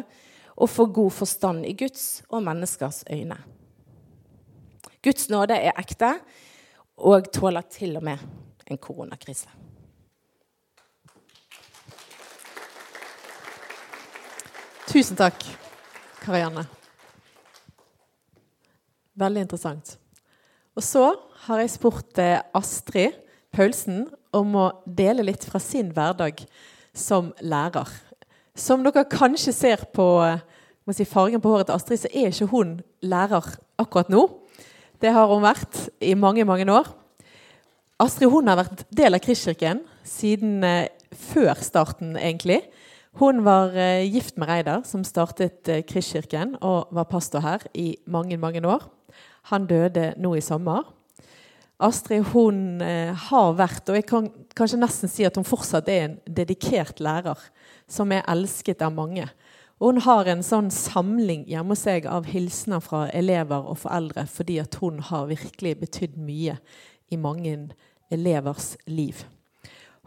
og 0.55 0.69
få 0.71 0.85
god 0.95 1.11
forstand 1.11 1.65
i 1.67 1.73
Guds 1.75 2.21
og 2.29 2.45
menneskers 2.45 3.03
øyne. 3.11 3.37
Guds 5.03 5.27
nåde 5.29 5.57
er 5.59 5.75
ekte 5.77 6.13
og 6.97 7.27
tåler 7.35 7.67
til 7.69 7.97
og 7.99 8.05
med 8.07 8.23
en 8.67 8.79
koronakrise. 8.79 9.49
Tusen 14.87 15.19
takk, 15.19 15.43
Karianne. 16.23 16.63
Veldig 19.19 19.43
interessant. 19.43 19.97
Og 20.77 20.85
så 20.85 21.09
har 21.43 21.59
jeg 21.59 21.73
spurt 21.73 22.19
eh, 22.21 22.39
Astrid 22.55 23.17
Paulsen 23.51 24.05
om 24.35 24.55
å 24.59 24.65
dele 24.85 25.25
litt 25.25 25.45
fra 25.47 25.61
sin 25.61 25.91
hverdag 25.95 26.43
som 26.97 27.31
lærer. 27.41 27.89
Som 28.57 28.83
dere 28.85 29.05
kanskje 29.09 29.53
ser 29.53 29.85
på 29.93 30.07
si, 30.95 31.05
fargen 31.05 31.41
på 31.43 31.51
håret 31.51 31.69
til 31.69 31.77
Astrid, 31.77 32.01
så 32.01 32.11
er 32.11 32.31
ikke 32.31 32.49
hun 32.51 32.77
lærer 33.05 33.53
akkurat 33.77 34.09
nå. 34.11 34.25
Det 35.01 35.11
har 35.13 35.29
hun 35.29 35.45
vært 35.45 35.83
i 36.01 36.15
mange, 36.17 36.45
mange 36.47 36.65
år. 36.73 36.89
Astrid 38.01 38.31
hun 38.33 38.49
har 38.49 38.59
vært 38.59 38.85
del 38.93 39.17
av 39.17 39.21
Kristkirken 39.25 39.83
siden 40.05 40.63
eh, 40.65 40.89
før 41.13 41.57
starten, 41.65 42.15
egentlig. 42.17 42.61
Hun 43.17 43.41
var 43.45 43.73
eh, 43.77 44.05
gift 44.05 44.37
med 44.37 44.49
Reidar, 44.49 44.83
som 44.85 45.05
startet 45.05 45.69
eh, 45.69 45.83
Kristkirken 45.85 46.55
og 46.61 46.93
var 46.93 47.09
pastor 47.09 47.41
her 47.45 47.65
i 47.73 47.95
mange, 48.05 48.37
mange 48.37 48.61
år. 48.65 48.85
Han 49.49 49.65
døde 49.69 50.11
nå 50.21 50.35
i 50.37 50.43
sommer. 50.45 50.85
Astrid 51.77 52.31
hun 52.33 52.81
eh, 52.81 53.13
har 53.29 53.51
vært, 53.57 53.85
og 53.89 53.99
jeg 53.99 54.07
kan 54.09 54.31
kanskje 54.57 54.79
nesten 54.81 55.11
si 55.11 55.25
at 55.27 55.35
hun 55.37 55.45
fortsatt 55.45 55.89
er 55.93 56.07
en 56.07 56.15
dedikert 56.25 57.01
lærer, 57.03 57.37
som 57.85 58.09
er 58.11 58.25
elsket 58.29 58.81
av 58.81 58.95
mange. 58.95 59.27
Hun 59.77 60.01
har 60.01 60.25
en 60.25 60.41
sånn 60.41 60.71
samling 60.73 61.43
hjemme 61.45 61.75
hos 61.75 61.83
seg 61.85 62.07
av 62.09 62.25
hilsener 62.25 62.81
fra 62.81 63.03
elever 63.13 63.67
og 63.69 63.77
foreldre 63.83 64.23
fordi 64.25 64.57
at 64.63 64.79
hun 64.81 64.97
har 65.05 65.29
virkelig 65.29 65.75
betydd 65.83 66.15
mye 66.17 66.55
i 67.13 67.19
mange 67.21 67.53
elevers 68.09 68.71
liv. 68.89 69.21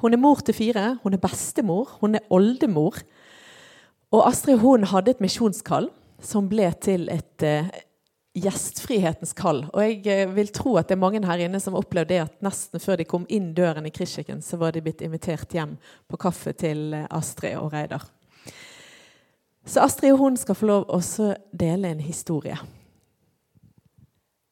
Hun 0.02 0.16
er 0.16 0.22
mor 0.22 0.42
til 0.42 0.56
fire, 0.56 0.96
hun 1.04 1.14
er 1.14 1.22
bestemor, 1.22 1.94
hun 2.00 2.18
er 2.18 2.26
oldemor. 2.35 2.98
Og 4.11 4.26
Astrid 4.26 4.59
hun 4.59 4.88
hadde 4.90 5.14
et 5.14 5.22
misjonskall 5.22 5.87
som 6.18 6.48
ble 6.50 6.66
til 6.83 7.06
et 7.12 7.46
eh, 7.46 7.70
gjestfrihetens 8.36 9.32
kall. 9.34 9.64
Og 9.72 9.82
jeg 9.82 10.04
eh, 10.06 10.30
vil 10.34 10.52
tro 10.54 10.76
at 10.78 10.88
det 10.88 10.96
er 10.96 11.02
mange 11.02 11.22
her 11.26 11.42
inne 11.46 11.60
som 11.62 11.76
opplevde 11.78 12.14
det 12.14 12.22
at 12.22 12.44
nesten 12.46 12.82
før 12.82 13.00
de 13.00 13.08
kom 13.08 13.26
inn 13.28 13.50
døren 13.56 13.88
i 13.88 13.94
Kristkirken, 13.94 14.42
så 14.42 14.58
var 14.60 14.74
de 14.74 14.82
blitt 14.84 15.02
invitert 15.02 15.50
hjem 15.54 15.76
på 16.08 16.20
kaffe 16.20 16.54
til 16.54 16.94
eh, 16.94 17.08
Astrid 17.10 17.58
og 17.58 17.72
Reidar. 17.74 18.06
Så 19.66 19.82
Astrid 19.84 20.14
og 20.14 20.22
hun 20.22 20.38
skal 20.40 20.56
få 20.56 20.68
lov 20.70 20.86
å 20.88 21.00
dele 21.52 21.90
en 21.90 22.02
historie. 22.02 22.56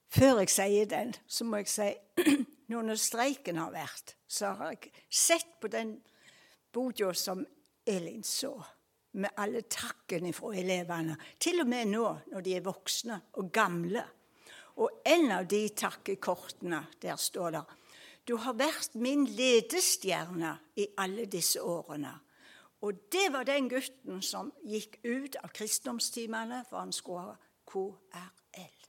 Før 0.08 0.40
jeg 0.42 0.50
sier 0.52 0.88
den, 0.88 1.12
så 1.28 1.44
må 1.44 1.62
jeg 1.62 1.70
si 1.70 1.88
nå 2.72 2.82
når 2.84 3.00
streiken 3.00 3.60
har 3.60 3.72
vært, 3.72 4.16
så 4.28 4.54
har 4.58 4.74
jeg 4.74 4.90
sett 5.08 5.54
på 5.60 5.70
den 5.72 5.98
boka 6.74 7.12
som 7.16 7.44
Elin 7.88 8.24
så, 8.26 8.56
med 9.12 9.30
alle 9.40 9.62
takkene 9.70 10.32
fra 10.36 10.52
elevene. 10.58 11.16
Til 11.40 11.62
og 11.62 11.68
med 11.70 11.90
nå 11.92 12.06
når 12.32 12.44
de 12.44 12.54
er 12.56 12.64
voksne 12.66 13.18
og 13.40 13.50
gamle. 13.52 14.04
Og 14.78 15.02
en 15.06 15.32
av 15.34 15.48
de 15.50 15.64
takkekortene, 15.74 16.84
der 17.02 17.16
står 17.16 17.50
det 17.56 17.64
Du 18.28 18.36
har 18.36 18.54
vært 18.54 18.94
min 18.94 19.24
ledestjerne 19.24 20.58
i 20.76 20.86
alle 21.00 21.24
disse 21.26 21.62
årene. 21.62 22.12
Og 22.84 22.94
det 23.10 23.32
var 23.32 23.48
den 23.48 23.68
gutten 23.68 24.20
som 24.22 24.52
gikk 24.62 25.00
ut 25.02 25.38
av 25.40 25.50
kristendomstimene, 25.50 26.62
for 26.68 26.78
han 26.78 26.92
skulle 26.92 27.24
ha 27.24 27.34
KRL. 27.66 28.84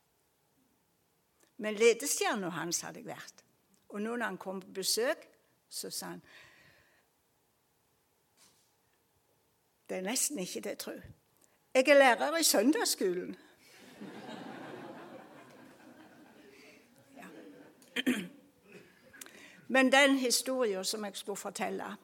Men 1.59 1.79
ledestjerna 1.79 2.51
hans 2.53 2.83
hadde 2.85 3.01
jeg 3.01 3.09
vært. 3.09 3.41
Og 3.89 4.03
nå 4.03 4.13
når 4.13 4.25
han 4.27 4.37
kom 4.37 4.61
på 4.61 4.75
besøk, 4.77 5.25
så 5.69 5.89
sa 5.89 6.13
han 6.13 6.21
Det 9.89 9.97
er 9.97 10.01
nesten 10.01 10.39
ikke 10.39 10.61
til 10.61 10.71
å 10.71 10.81
tro. 10.83 10.91
Jeg 11.73 11.87
er 11.87 11.97
lærer 11.97 12.37
i 12.37 12.43
søndagsskolen. 12.43 13.35
Ja. 17.17 17.25
Men 19.67 19.91
den 19.91 20.17
historien 20.17 20.85
som 20.85 21.05
jeg 21.05 21.15
skulle 21.15 21.37
fortelle 21.37 21.95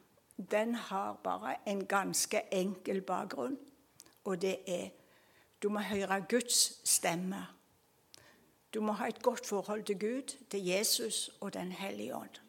den 0.52 0.76
har 0.76 1.20
bare 1.24 1.56
en 1.68 1.86
ganske 1.88 2.42
enkel 2.52 3.02
bakgrunn, 3.02 3.58
og 4.24 4.42
det 4.42 4.58
er 4.68 4.90
du 5.64 5.70
må 5.70 5.80
høre 5.80 6.26
Guds 6.30 6.90
stemme. 6.90 7.46
Du 8.74 8.82
må 8.82 8.92
ha 8.92 9.08
et 9.08 9.22
godt 9.22 9.48
forhold 9.48 9.84
til 9.84 10.00
Gud, 10.00 10.36
til 10.50 10.66
Jesus 10.66 11.32
og 11.40 11.54
Den 11.54 11.72
hellige 11.72 12.16
ånd. 12.16 12.42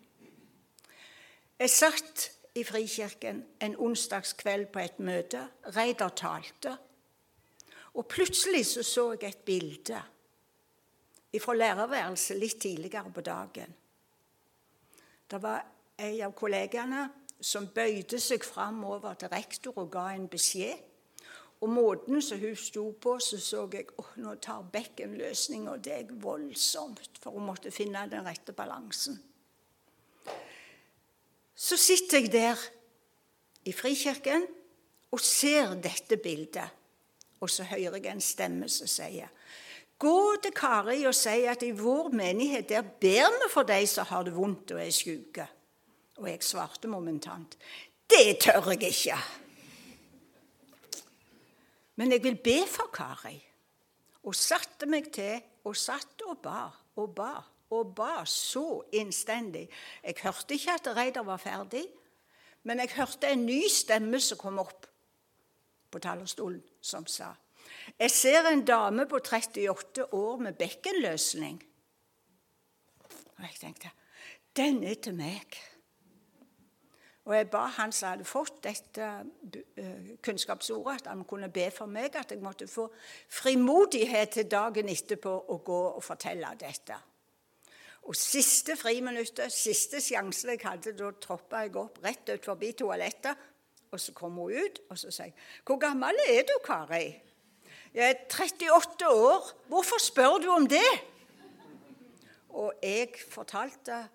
Jeg 1.59 1.70
satt 1.70 2.33
i 2.57 2.64
Frikirken 2.64 3.45
en 3.61 3.77
onsdagskveld 3.77 4.66
på 4.73 4.81
et 4.81 4.99
møte. 4.99 5.42
Reidar 5.77 6.14
talte. 6.16 6.77
Og 7.95 8.07
plutselig 8.09 8.66
så, 8.66 8.83
så 8.83 9.11
jeg 9.12 9.29
et 9.29 9.45
bilde 9.47 10.03
fra 11.37 11.53
lærerværelset 11.53 12.38
litt 12.40 12.61
tidligere 12.64 13.11
på 13.12 13.21
dagen. 13.21 13.75
Det 15.31 15.40
var 15.42 15.66
en 15.99 16.21
av 16.25 16.33
kollegaene 16.33 17.03
som 17.40 17.69
bøyde 17.75 18.16
seg 18.23 18.45
framover 18.45 19.19
til 19.21 19.33
rektor 19.35 19.77
og 19.83 19.90
ga 19.92 20.07
en 20.14 20.29
beskjed. 20.33 20.81
Og 21.61 21.73
måten 21.73 22.23
som 22.23 22.40
hun 22.40 22.57
sto 22.57 22.90
på, 23.01 23.19
så 23.21 23.40
så 23.40 23.66
jeg 23.73 23.88
at 23.99 24.16
nå 24.21 24.35
tar 24.40 24.64
løsninga 24.73 25.77
deg 25.77 26.12
voldsomt, 26.23 27.19
for 27.21 27.33
hun 27.33 27.47
måtte 27.49 27.71
finne 27.71 28.09
den 28.11 28.25
rette 28.25 28.53
balansen. 28.53 29.21
Så 31.57 31.79
sitter 31.81 32.21
jeg 32.21 32.33
der 32.33 32.61
i 33.64 33.73
Frikirken 33.73 34.45
og 35.11 35.21
ser 35.25 35.75
dette 35.81 36.19
bildet. 36.21 36.69
Og 37.40 37.51
så 37.51 37.64
hører 37.64 37.97
jeg 37.97 38.12
en 38.12 38.25
stemme 38.25 38.69
som 38.73 38.88
sier 38.88 39.33
Gå 39.97 40.37
til 40.45 40.53
Kari 40.53 40.99
og 41.09 41.14
si 41.16 41.47
at 41.49 41.62
i 41.64 41.71
vår 41.73 42.11
menighet 42.12 42.69
der 42.69 42.85
ber 42.85 43.33
vi 43.33 43.47
for 43.49 43.64
de 43.64 43.79
som 43.88 44.05
har 44.11 44.27
det 44.27 44.35
vondt 44.37 44.75
og 44.77 44.83
er 44.83 44.92
syke. 44.92 45.47
Og 46.21 46.29
jeg 46.29 46.45
svarte 46.45 46.88
momentant 46.88 47.57
det 48.07 48.38
tør 48.45 48.71
jeg 48.71 48.92
ikke. 48.92 49.16
Men 51.97 52.12
jeg 52.12 52.23
vil 52.23 52.37
be 52.37 52.61
for 52.69 52.90
Kari. 52.92 53.40
Og 54.23 54.35
satte 54.35 54.87
meg 54.87 55.09
til 55.14 55.40
og 55.64 55.77
satt 55.77 56.23
og 56.29 56.38
ba 56.45 56.69
og 57.01 57.14
ba 57.16 57.33
og 57.70 57.94
ba 57.96 58.24
så 58.24 58.83
innstendig. 58.92 59.68
Jeg 60.05 60.14
hørte 60.22 60.55
ikke 60.55 60.74
at 60.74 60.90
Reidar 60.96 61.26
var 61.26 61.40
ferdig, 61.42 61.85
men 62.62 62.79
jeg 62.83 62.94
hørte 62.96 63.31
en 63.31 63.46
ny 63.46 63.62
stemme 63.70 64.20
som 64.20 64.38
kom 64.38 64.59
opp 64.62 64.87
på 65.90 66.02
talerstolen, 66.02 66.62
som 66.81 67.07
sa 67.07 67.35
Jeg 67.98 68.11
ser 68.11 68.46
en 68.46 68.64
dame 68.64 69.07
på 69.07 69.18
38 69.18 70.14
år 70.14 70.37
med 70.37 70.52
bekkenløsning. 70.52 71.62
Og 73.37 73.42
jeg 73.42 73.57
tenkte 73.61 73.90
Den 74.57 74.85
er 74.85 74.94
til 74.94 75.14
meg. 75.14 75.57
Og 77.26 77.35
jeg 77.35 77.48
ba 77.50 77.64
han 77.74 77.92
som 77.92 78.12
hadde 78.12 78.24
fått 78.24 78.61
dette 78.62 79.07
eh, 79.76 80.12
kunnskapsordet, 80.22 81.00
at 81.00 81.09
han 81.11 81.24
kunne 81.24 81.48
be 81.50 81.70
for 81.74 81.90
meg, 81.90 82.14
at 82.14 82.31
jeg 82.31 82.38
måtte 82.42 82.68
få 82.70 82.87
frimodighet 83.29 84.31
til 84.31 84.50
dagen 84.50 84.88
etterpå 84.88 85.33
å 85.50 85.59
gå 85.66 85.81
og 85.88 86.05
fortelle 86.07 86.52
dette. 86.61 86.94
Og 88.07 88.14
siste 88.14 88.77
friminuttet, 88.79 89.53
siste 89.53 90.01
sjansen 90.01 90.53
jeg 90.55 90.62
hadde, 90.62 90.95
da 90.95 91.11
troppa 91.21 91.64
jeg 91.64 91.75
opp 91.81 91.99
rett 92.05 92.29
ut 92.31 92.45
forbi 92.47 92.71
toalettet. 92.79 93.47
Og 93.90 94.01
så 94.03 94.12
kom 94.14 94.38
hun 94.38 94.53
ut, 94.55 94.81
og 94.90 94.99
så 94.99 95.11
sa 95.11 95.25
jeg, 95.25 95.35
'Hvor 95.64 95.79
gammel 95.79 96.16
er 96.29 96.42
du, 96.42 96.59
Kari?' 96.64 97.23
'Jeg 97.95 98.11
er 98.11 98.14
38 98.31 99.09
år. 99.09 99.53
Hvorfor 99.69 99.99
spør 99.99 100.38
du 100.42 100.49
om 100.51 100.66
det?' 100.66 101.03
Og 102.49 102.73
jeg 102.83 103.09
fortalte 103.31 104.09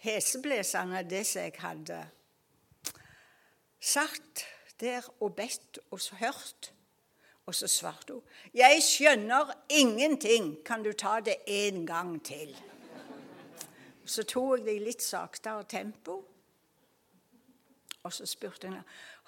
heseblesende 0.00 1.10
det 1.10 1.26
som 1.26 1.42
jeg 1.42 1.52
hadde 1.58 2.08
satt 3.80 4.46
der 4.80 5.02
og 5.20 5.34
bedt 5.34 5.78
og 5.90 6.00
hørt. 6.12 6.72
Og 7.46 7.54
så 7.54 7.66
svarte 7.66 8.12
hun, 8.12 8.22
'Jeg 8.54 8.82
skjønner 8.82 9.52
ingenting. 9.68 10.64
Kan 10.64 10.82
du 10.82 10.92
ta 10.92 11.20
det 11.20 11.36
en 11.46 11.86
gang 11.86 12.24
til?' 12.24 12.77
Så 14.08 14.24
tok 14.24 14.58
jeg 14.58 14.66
det 14.66 14.74
i 14.78 14.84
litt 14.86 15.04
saktere 15.04 15.66
tempo. 15.68 16.22
Og 18.02 18.12
så 18.14 18.26
spurte 18.26 18.70
jeg 18.70 18.84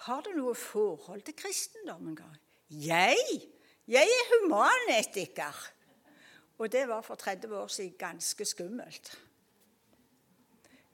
har 0.07 0.23
du 0.25 0.31
noe 0.33 0.55
forhold 0.57 1.23
til 1.27 1.37
kristendommen. 1.37 2.17
Jeg? 2.71 3.19
Jeg 3.89 4.09
er 4.09 4.31
humanetiker. 4.31 5.59
Og 6.59 6.73
det 6.73 6.87
var 6.89 7.01
for 7.05 7.15
30 7.15 7.57
år 7.57 7.67
siden 7.67 7.99
ganske 7.99 8.45
skummelt. 8.45 9.19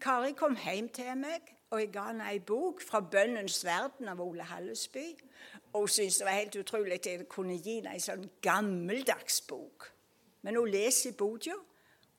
Kari 0.00 0.32
kom 0.32 0.56
hjem 0.56 0.88
til 0.88 1.16
meg, 1.18 1.54
og 1.70 1.80
jeg 1.80 1.92
ga 1.94 2.08
henne 2.10 2.26
ei 2.30 2.38
bok 2.38 2.82
fra 2.82 3.00
'Bønnens 3.00 3.64
verden' 3.64 4.08
av 4.08 4.20
Ole 4.20 4.42
Hallesby. 4.42 5.06
Og 5.72 5.80
hun 5.80 5.88
syntes 5.88 6.16
det 6.16 6.26
var 6.26 6.32
helt 6.32 6.56
utrolig 6.56 6.92
at 6.92 7.06
jeg 7.06 7.28
kunne 7.28 7.58
gi 7.58 7.74
henne 7.74 7.94
ei 7.94 8.02
sånn 8.02 8.30
gammeldags 8.42 9.40
bok. 9.40 9.92
Men 10.42 10.56
hun 10.56 10.68
leser 10.68 11.10
i 11.10 11.16
Bodø 11.16 11.54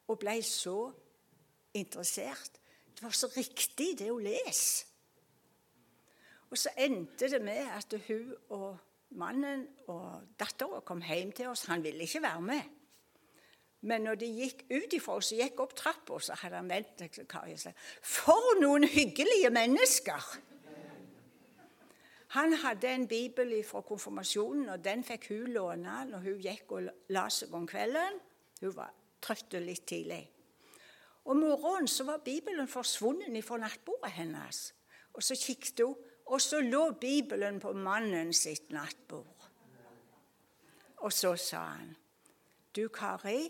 og 0.07 0.19
ble 0.19 0.41
så 0.43 0.91
interessert. 1.79 2.59
Det 2.97 3.03
var 3.05 3.15
så 3.15 3.29
riktig, 3.35 3.93
det 3.99 4.09
hun 4.11 4.25
leste. 4.25 4.87
Og 6.49 6.57
så 6.57 6.71
endte 6.79 7.27
det 7.29 7.41
med 7.43 7.67
at 7.75 7.93
hun 8.07 8.31
og 8.55 8.77
mannen 9.19 9.65
og 9.91 10.21
dattera 10.39 10.79
kom 10.85 11.01
hjem 11.03 11.33
til 11.35 11.51
oss. 11.51 11.65
Han 11.67 11.83
ville 11.83 12.07
ikke 12.07 12.23
være 12.23 12.41
med. 12.41 12.73
Men 13.87 14.07
når 14.07 14.15
de 14.23 14.27
gikk 14.31 14.63
ut 14.71 14.93
ifra 14.95 15.17
oss 15.19 15.31
og 15.35 15.41
gikk 15.43 15.59
opp 15.61 15.75
trappa, 15.77 16.19
så 16.23 16.37
hadde 16.41 16.59
han 16.59 16.69
vendt 16.71 17.03
Kari 17.29 17.53
og 17.53 17.61
sagt 17.61 17.89
For 18.01 18.57
noen 18.61 18.87
hyggelige 18.89 19.51
mennesker! 19.53 20.31
Han 22.35 22.53
hadde 22.59 22.89
en 22.91 23.05
bibel 23.07 23.53
fra 23.63 23.81
konfirmasjonen, 23.87 24.69
og 24.69 24.81
den 24.83 25.03
fikk 25.07 25.29
hun 25.29 25.53
låne 25.55 26.01
når 26.09 26.25
hun 26.25 26.41
gikk 26.43 26.73
og 26.75 26.89
la 27.15 27.27
seg 27.31 27.53
om 27.55 27.67
kvelden. 27.69 28.19
Hun 28.59 28.73
var 28.75 28.91
trøtt 29.23 29.55
litt 29.63 29.85
tidlig. 29.87 30.25
Om 31.27 31.37
morgenen 31.43 31.87
så 31.91 32.05
var 32.07 32.21
Bibelen 32.23 32.67
forsvunnet 32.67 33.43
fra 33.45 33.57
nattbordet 33.59 34.13
hennes. 34.15 34.73
Og 35.13 35.23
så 35.23 35.35
kikket 35.35 35.83
hun, 35.83 35.95
og 36.25 36.41
så 36.41 36.61
lå 36.63 36.91
Bibelen 37.01 37.59
på 37.59 37.73
mannen 37.73 38.33
sitt 38.33 38.71
nattbord. 38.71 39.49
Og 40.97 41.13
så 41.13 41.35
sa 41.35 41.57
han, 41.57 41.95
'Du, 42.75 42.87
Kari, 42.87 43.49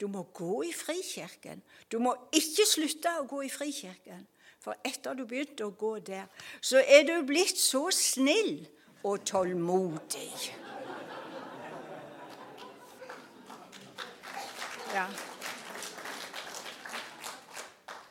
du 0.00 0.06
må 0.06 0.22
gå 0.22 0.62
i 0.62 0.72
Frikirken. 0.72 1.62
Du 1.92 1.98
må 1.98 2.14
ikke 2.32 2.66
slutte 2.66 3.10
å 3.20 3.26
gå 3.26 3.42
i 3.42 3.48
Frikirken. 3.50 4.26
For 4.60 4.74
etter 4.84 5.14
du 5.14 5.24
begynte 5.26 5.66
å 5.66 5.70
gå 5.70 5.98
der, 5.98 6.26
så 6.60 6.82
er 6.82 7.02
du 7.06 7.26
blitt 7.26 7.58
så 7.58 7.90
snill 7.90 8.66
og 9.02 9.24
tålmodig. 9.26 10.32
Ja. 14.94 15.06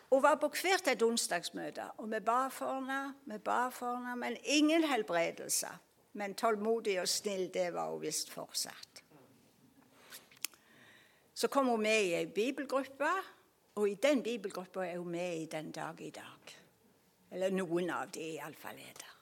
Hun 0.10 0.24
var 0.24 0.36
på 0.36 0.48
hvert 0.48 0.88
et 0.88 1.04
onsdagsmøte, 1.04 1.84
og 1.98 2.12
vi 2.12 2.20
ba 2.20 2.48
for 2.48 2.80
henne, 2.80 3.16
vi 3.26 3.38
ba 3.38 3.68
for 3.70 3.96
henne, 3.96 4.16
men 4.16 4.38
ingen 4.44 4.84
helbredelse. 4.84 5.68
Men 6.14 6.36
tålmodig 6.36 7.02
og 7.02 7.08
snill, 7.08 7.50
det 7.54 7.74
var 7.74 7.92
hun 7.92 8.02
visst 8.02 8.30
fortsatt. 8.30 9.04
Så 11.34 11.48
kom 11.48 11.68
hun 11.68 11.82
med 11.82 12.04
i 12.04 12.14
ei 12.18 12.26
bibelgruppe, 12.26 13.10
og 13.76 13.90
i 13.90 13.94
den 13.94 14.24
bibelgruppa 14.24 14.86
er 14.86 14.98
hun 14.98 15.12
med 15.12 15.42
i 15.42 15.46
den 15.46 15.72
dag 15.72 16.02
i 16.02 16.10
dag. 16.10 16.56
Eller 17.32 17.52
noen 17.54 17.92
av 17.94 18.10
de 18.10 18.24
iallfall 18.40 18.80
er 18.80 18.96
der. 18.98 19.14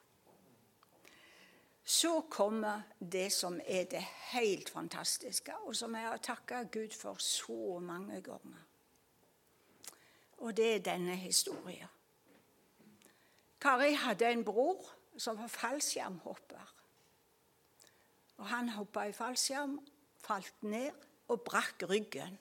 Så 1.83 2.21
kommer 2.29 2.81
det 2.99 3.31
som 3.33 3.59
er 3.65 3.83
det 3.83 4.05
helt 4.31 4.69
fantastiske, 4.69 5.57
og 5.65 5.75
som 5.75 5.95
jeg 5.95 6.07
har 6.07 6.17
takka 6.17 6.63
Gud 6.63 6.95
for 6.95 7.19
så 7.19 7.79
mange 7.79 8.21
ganger. 8.21 8.63
Og 10.37 10.57
det 10.57 10.75
er 10.75 10.79
denne 10.79 11.15
historien. 11.15 11.91
Kari 13.61 13.93
hadde 13.93 14.29
en 14.29 14.43
bror 14.45 14.91
som 15.17 15.37
var 15.37 15.47
fallskjermhopper. 15.47 16.73
Og 18.37 18.47
han 18.47 18.69
hoppa 18.69 19.07
i 19.07 19.13
fallskjerm, 19.15 19.79
falt 20.19 20.63
ned 20.63 20.91
og 21.31 21.41
brakk 21.41 21.85
ryggen. 21.89 22.37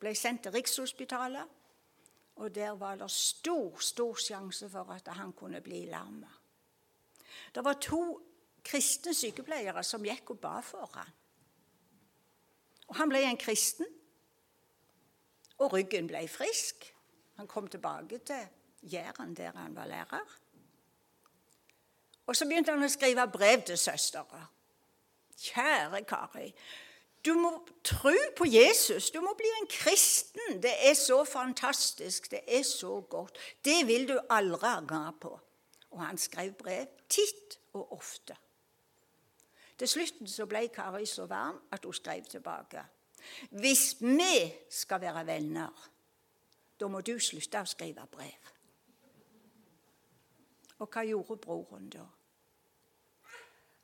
Ble 0.00 0.14
sendt 0.16 0.42
til 0.46 0.54
Rikshospitalet, 0.54 1.48
og 2.36 2.54
der 2.54 2.70
var 2.70 2.96
det 2.96 3.10
stor, 3.10 3.78
stor 3.78 4.14
sjanse 4.14 4.70
for 4.70 4.90
at 4.94 5.08
han 5.08 5.32
kunne 5.32 5.60
bli 5.60 5.84
lamma. 5.90 6.30
Det 7.54 7.64
var 7.64 7.80
to 7.82 8.20
kristne 8.64 9.14
sykepleiere 9.14 9.82
som 9.84 10.04
gikk 10.06 10.30
og 10.34 10.40
ba 10.40 10.60
for 10.64 10.90
han. 10.94 11.10
Og 12.88 12.96
Han 12.96 13.08
ble 13.08 13.22
en 13.24 13.36
kristen, 13.36 13.86
og 15.58 15.72
ryggen 15.72 16.06
ble 16.06 16.26
frisk. 16.28 16.91
Han 17.36 17.48
kom 17.48 17.68
tilbake 17.68 18.18
til 18.18 18.48
Jæren, 18.82 19.34
der 19.36 19.52
han 19.56 19.76
var 19.76 19.86
lærer. 19.86 20.38
Og 22.26 22.36
Så 22.36 22.46
begynte 22.46 22.72
han 22.72 22.84
å 22.84 22.88
skrive 22.88 23.26
brev 23.32 23.62
til 23.66 23.78
søstera. 23.78 24.46
Kjære 25.42 26.04
Kari, 26.06 26.52
du 27.24 27.34
må 27.34 27.50
tro 27.84 28.14
på 28.36 28.46
Jesus. 28.46 29.10
Du 29.10 29.20
må 29.20 29.34
bli 29.38 29.50
en 29.60 29.66
kristen. 29.70 30.62
Det 30.62 30.72
er 30.88 30.94
så 30.94 31.24
fantastisk. 31.24 32.30
Det 32.30 32.40
er 32.46 32.62
så 32.62 33.00
godt. 33.00 33.38
Det 33.64 33.86
vil 33.86 34.08
du 34.08 34.16
aldri 34.30 34.66
angre 34.66 35.12
på. 35.20 35.34
Og 35.90 36.02
han 36.02 36.18
skrev 36.18 36.52
brev 36.58 36.86
titt 37.08 37.58
og 37.72 37.92
ofte. 37.92 38.36
Til 39.78 39.88
slutten 39.88 40.28
så 40.28 40.46
ble 40.46 40.68
Kari 40.74 41.06
så 41.06 41.26
varm 41.26 41.60
at 41.72 41.84
hun 41.84 41.94
skrev 41.94 42.24
tilbake. 42.30 42.82
Hvis 43.50 43.96
vi 44.00 44.52
skal 44.70 45.00
være 45.00 45.26
venner, 45.26 45.88
da 46.82 46.88
må 46.90 47.00
du 47.06 47.14
slutte 47.22 47.62
å 47.62 47.68
skrive 47.68 48.04
brev. 48.10 48.50
Og 50.82 50.88
hva 50.90 51.04
gjorde 51.06 51.38
broren 51.38 51.86
da? 51.94 52.04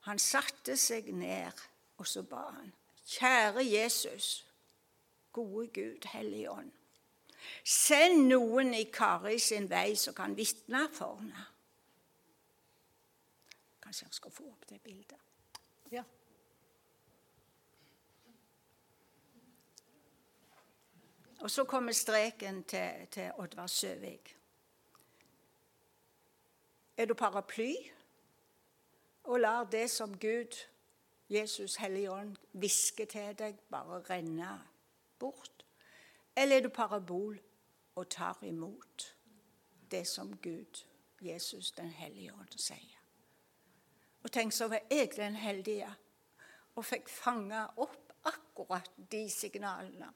Han 0.08 0.18
satte 0.18 0.74
seg 0.80 1.12
ned, 1.14 1.60
og 2.00 2.08
så 2.10 2.24
ba 2.26 2.48
han. 2.56 2.72
Kjære 3.06 3.62
Jesus, 3.62 4.46
gode 5.32 5.68
Gud, 5.76 6.08
Hellige 6.10 6.50
Ånd. 6.50 6.72
Send 7.62 8.26
noen 8.32 8.74
i 8.74 8.88
Kari 8.92 9.38
sin 9.38 9.68
vei 9.70 9.94
som 9.96 10.16
kan 10.16 10.34
vitne 10.36 10.88
for 10.92 11.20
henne. 11.20 11.46
Kanskje 13.84 14.08
jeg 14.08 14.18
skal 14.18 14.34
få 14.34 14.50
opp 14.50 14.66
det 14.68 14.82
bildet. 14.82 15.27
Og 21.38 21.50
så 21.50 21.64
kommer 21.64 21.92
streken 21.92 22.64
til, 22.64 23.06
til 23.10 23.30
Oddvar 23.38 23.66
Søvik. 23.66 24.36
Er 26.96 27.04
du 27.04 27.14
paraply 27.14 27.74
og 29.24 29.40
lar 29.40 29.64
det 29.64 29.90
som 29.90 30.18
Gud 30.18 30.66
Jesus 31.30 31.76
Hellige 31.76 32.10
Ånd 32.12 32.36
hvisker 32.52 33.04
til 33.04 33.38
deg, 33.38 33.58
bare 33.70 34.00
renne 34.10 34.62
bort? 35.18 35.64
Eller 36.36 36.56
er 36.56 36.60
du 36.60 36.68
parabol 36.68 37.38
og 37.94 38.08
tar 38.08 38.38
imot 38.42 39.16
det 39.90 40.06
som 40.06 40.36
Gud, 40.36 40.84
Jesus 41.20 41.70
den 41.70 41.90
hellige 41.90 42.34
ånd, 42.34 42.58
sier? 42.58 42.98
Og 44.22 44.32
tenk 44.32 44.52
så 44.52 44.68
var 44.68 44.80
jeg 44.90 45.12
den 45.16 45.36
heldige 45.36 45.94
og 46.74 46.84
fikk 46.84 47.08
fange 47.08 47.62
opp 47.76 48.12
akkurat 48.24 48.90
de 49.12 49.30
signalene 49.30 50.10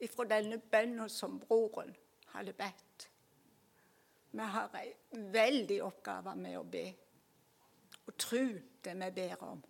ifra 0.00 0.26
denne 0.28 0.58
bønnen 0.58 1.08
som 1.10 1.38
broren 1.40 1.94
hadde 2.34 2.52
bedt. 2.52 3.08
Vi 4.36 4.44
har 4.52 4.74
en 4.76 5.32
veldig 5.32 5.80
oppgave 5.84 6.34
med 6.36 6.58
å 6.58 6.64
be 6.68 6.86
og 8.06 8.14
tro 8.18 8.44
det 8.84 8.94
vi 8.94 9.10
ber 9.10 9.42
om 9.42 9.62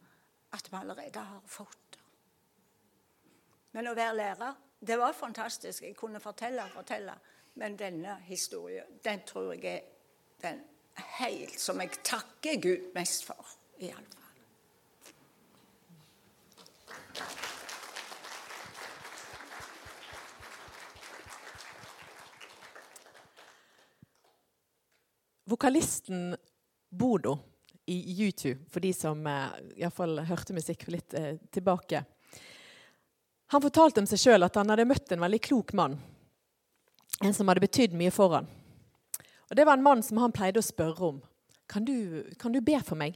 at 0.53 0.69
vi 0.71 0.77
allerede 0.77 1.21
har 1.21 1.43
fått 1.47 1.95
det. 1.95 2.03
Men 3.73 3.89
å 3.91 3.95
være 3.97 4.17
lærer, 4.17 4.59
det 4.81 4.99
var 4.99 5.13
fantastisk. 5.13 5.83
Jeg 5.83 5.97
kunne 5.97 6.21
fortelle 6.21 6.65
og 6.65 6.75
fortelle. 6.79 7.15
Men 7.57 7.77
denne 7.79 8.19
historien, 8.25 8.85
den 9.05 9.23
tror 9.29 9.53
jeg 9.53 9.65
er 9.65 9.81
den 10.43 10.61
helt 11.19 11.61
som 11.61 11.81
jeg 11.81 11.91
takker 12.05 12.61
Gud 12.61 12.91
mest 12.95 13.25
for, 13.29 13.57
iallfall. 13.81 14.26
Vokalisten 25.47 26.37
Bodo 26.91 27.39
i 27.87 28.23
YouTube, 28.23 28.65
for 28.71 28.81
de 28.81 28.93
som 28.93 29.27
eh, 29.27 29.47
iallfall 29.77 30.19
hørte 30.27 30.55
musikk 30.57 30.89
litt 30.91 31.15
eh, 31.15 31.37
tilbake. 31.55 32.03
Han 33.55 33.63
fortalte 33.63 34.03
om 34.03 34.09
seg 34.11 34.19
sjøl 34.19 34.43
at 34.43 34.59
han 34.59 34.73
hadde 34.73 34.89
møtt 34.91 35.13
en 35.15 35.23
veldig 35.23 35.41
klok 35.47 35.71
mann. 35.79 35.95
En 37.23 37.35
som 37.35 37.47
hadde 37.47 37.63
betydd 37.63 37.95
mye 37.95 38.11
for 38.11 38.35
han. 38.35 38.51
Og 39.47 39.55
Det 39.55 39.65
var 39.69 39.79
en 39.79 39.87
mann 39.87 40.03
som 40.03 40.19
han 40.19 40.35
pleide 40.35 40.59
å 40.59 40.67
spørre 40.67 41.13
om. 41.13 41.23
Kan 41.71 41.87
du, 41.87 42.27
kan 42.43 42.51
du 42.51 42.59
be 42.61 42.81
for 42.83 42.99
meg? 42.99 43.15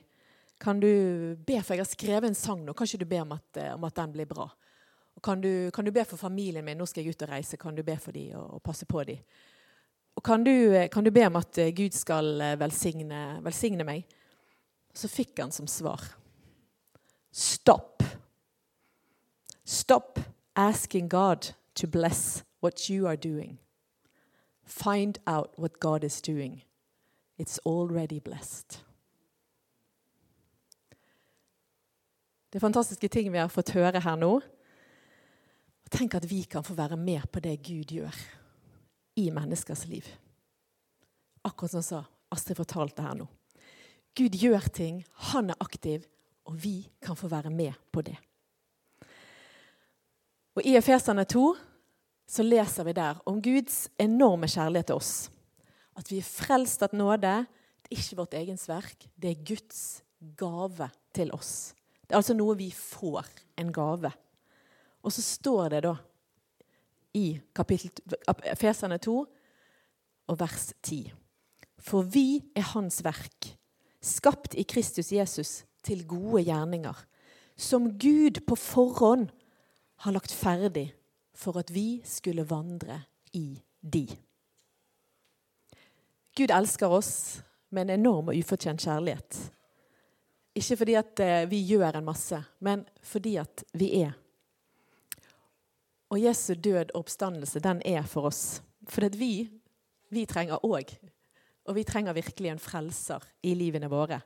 Kan 0.62 0.78
du 0.78 1.34
be 1.34 1.58
for 1.64 1.74
Jeg 1.74 1.82
har 1.82 1.90
skrevet 1.90 2.30
en 2.30 2.38
sang 2.38 2.62
nå. 2.62 2.76
Kan 2.78 2.86
ikke 2.86 3.02
du 3.02 3.10
be 3.10 3.24
om 3.24 3.34
at, 3.34 3.56
eh, 3.58 3.74
om 3.74 3.90
at 3.90 3.98
den 3.98 4.14
blir 4.14 4.30
bra? 4.30 4.46
Kan 5.20 5.42
du, 5.42 5.70
kan 5.74 5.84
du, 5.84 5.90
be 5.90 6.04
for 6.06 6.16
familien 6.16 6.64
min? 6.64 6.78
Nå 6.78 6.86
skal 6.86 7.02
jeg 7.02 7.16
ut 7.16 7.26
og 7.26 7.34
reise. 7.34 7.58
Kan 7.58 7.74
du 7.74 7.82
be 7.82 7.98
for 7.98 8.14
dem 8.14 8.38
og, 8.38 8.60
og 8.60 8.62
passe 8.62 8.86
på 8.86 9.02
dem? 9.04 9.18
Og 10.16 10.22
kan 10.24 10.44
du, 10.44 10.52
kan 10.92 11.04
du, 11.04 11.10
be 11.10 11.26
om 11.26 11.36
at 11.36 11.58
eh, 11.58 11.74
Gud 11.76 11.94
skal 11.96 12.42
velsigne, 12.60 13.40
velsigne 13.44 13.86
meg? 13.86 14.04
Så 14.94 15.08
fikk 15.08 15.38
han 15.38 15.52
som 15.54 15.68
svar 15.70 16.02
Stopp. 17.30 18.02
Stop 19.64 20.18
asking 20.56 21.08
God 21.08 21.54
to 21.74 21.86
bless 21.86 22.42
what 22.60 22.90
you 22.90 23.06
are 23.06 23.16
doing. 23.16 23.58
Find 24.64 25.18
out 25.26 25.58
what 25.58 25.80
God 25.80 26.04
is 26.04 26.20
doing. 26.20 26.62
It's 27.38 27.58
already 27.64 28.20
blessed. 28.20 28.84
Det 32.52 32.58
er 32.58 32.60
fantastiske 32.60 33.08
ting 33.08 33.32
vi 33.32 33.38
har 33.38 33.48
fått 33.48 33.70
høre 33.70 34.00
her 34.02 34.16
nå. 34.18 34.40
Tenk 35.90 36.14
at 36.14 36.26
vi 36.30 36.42
kan 36.42 36.64
få 36.66 36.74
være 36.74 36.96
med 36.96 37.22
på 37.32 37.40
det 37.40 37.62
Gud 37.62 37.94
gjør 37.94 38.39
i 39.14 39.30
menneskers 39.30 39.86
liv. 39.90 40.06
Akkurat 41.42 41.70
som 41.70 41.82
sa 41.82 42.04
Astrid 42.30 42.58
fortalte 42.60 43.02
her 43.02 43.16
nå. 43.18 43.26
Gud 44.16 44.34
gjør 44.36 44.66
ting, 44.74 45.04
han 45.30 45.50
er 45.52 45.62
aktiv, 45.62 46.04
og 46.46 46.58
vi 46.62 46.90
kan 47.02 47.16
få 47.18 47.30
være 47.30 47.50
med 47.50 47.76
på 47.92 48.02
det. 48.06 48.16
Og 50.58 50.66
I 50.66 50.74
Efesene 50.78 51.24
2 51.24 51.44
så 52.30 52.44
leser 52.46 52.86
vi 52.86 52.94
der 52.94 53.18
om 53.26 53.40
Guds 53.42 53.88
enorme 53.98 54.48
kjærlighet 54.50 54.90
til 54.90 54.98
oss. 54.98 55.14
At 55.98 56.10
vi 56.10 56.20
er 56.20 56.26
frelst 56.26 56.82
av 56.86 56.94
nåde. 56.94 57.32
Det 57.82 57.90
er 57.90 57.98
ikke 57.98 58.18
vårt 58.20 58.36
egens 58.38 58.68
verk, 58.70 59.06
det 59.16 59.30
er 59.32 59.44
Guds 59.46 60.02
gave 60.38 60.90
til 61.16 61.32
oss. 61.34 61.72
Det 62.06 62.14
er 62.14 62.20
altså 62.20 62.36
noe 62.36 62.58
vi 62.58 62.68
får, 62.74 63.26
en 63.58 63.72
gave. 63.74 64.10
Og 65.02 65.14
så 65.14 65.22
står 65.24 65.74
det 65.74 65.84
da 65.86 65.94
i 67.14 67.40
Efesene 68.52 68.98
2 68.98 69.16
og 70.30 70.38
vers 70.40 70.72
10. 70.82 71.10
For 71.80 72.06
vi 72.06 72.42
er 72.56 72.68
Hans 72.74 73.00
verk, 73.04 73.54
skapt 74.02 74.54
i 74.54 74.64
Kristus 74.68 75.12
Jesus 75.12 75.64
til 75.84 76.06
gode 76.08 76.44
gjerninger, 76.44 76.96
som 77.56 77.90
Gud 77.98 78.42
på 78.46 78.56
forhånd 78.56 79.28
har 80.04 80.16
lagt 80.16 80.32
ferdig 80.32 80.90
for 81.36 81.58
at 81.60 81.72
vi 81.72 82.00
skulle 82.04 82.44
vandre 82.48 83.02
i 83.36 83.60
de. 83.80 84.06
Gud 86.36 86.52
elsker 86.52 86.92
oss 86.92 87.40
med 87.70 87.88
en 87.88 88.00
enorm 88.00 88.30
og 88.30 88.38
ufortjent 88.38 88.82
kjærlighet. 88.82 89.38
Ikke 90.56 90.76
fordi 90.80 90.96
at 90.98 91.20
eh, 91.22 91.50
vi 91.50 91.60
gjør 91.68 91.98
en 91.98 92.06
masse, 92.06 92.38
men 92.60 92.84
fordi 93.02 93.36
at 93.40 93.64
vi 93.78 93.92
er. 94.02 94.16
Og 96.10 96.18
Jesu 96.18 96.54
død 96.54 96.90
og 96.90 97.04
oppstandelse, 97.04 97.62
den 97.62 97.82
er 97.86 98.02
for 98.08 98.30
oss. 98.30 98.60
For 98.90 99.06
vi, 99.14 99.46
vi 100.10 100.26
trenger 100.26 100.64
òg. 100.66 100.90
Og 101.68 101.76
vi 101.76 101.84
trenger 101.86 102.16
virkelig 102.16 102.50
en 102.50 102.62
frelser 102.62 103.24
i 103.46 103.54
livene 103.54 103.90
våre. 103.90 104.18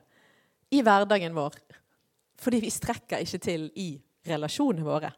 I 0.73 0.81
hverdagen 0.81 1.35
vår. 1.35 1.59
Fordi 2.41 2.63
vi 2.63 2.73
strekker 2.73 3.21
ikke 3.21 3.41
til 3.43 3.67
i 3.77 3.91
relasjonene 4.25 4.87
våre. 4.87 5.11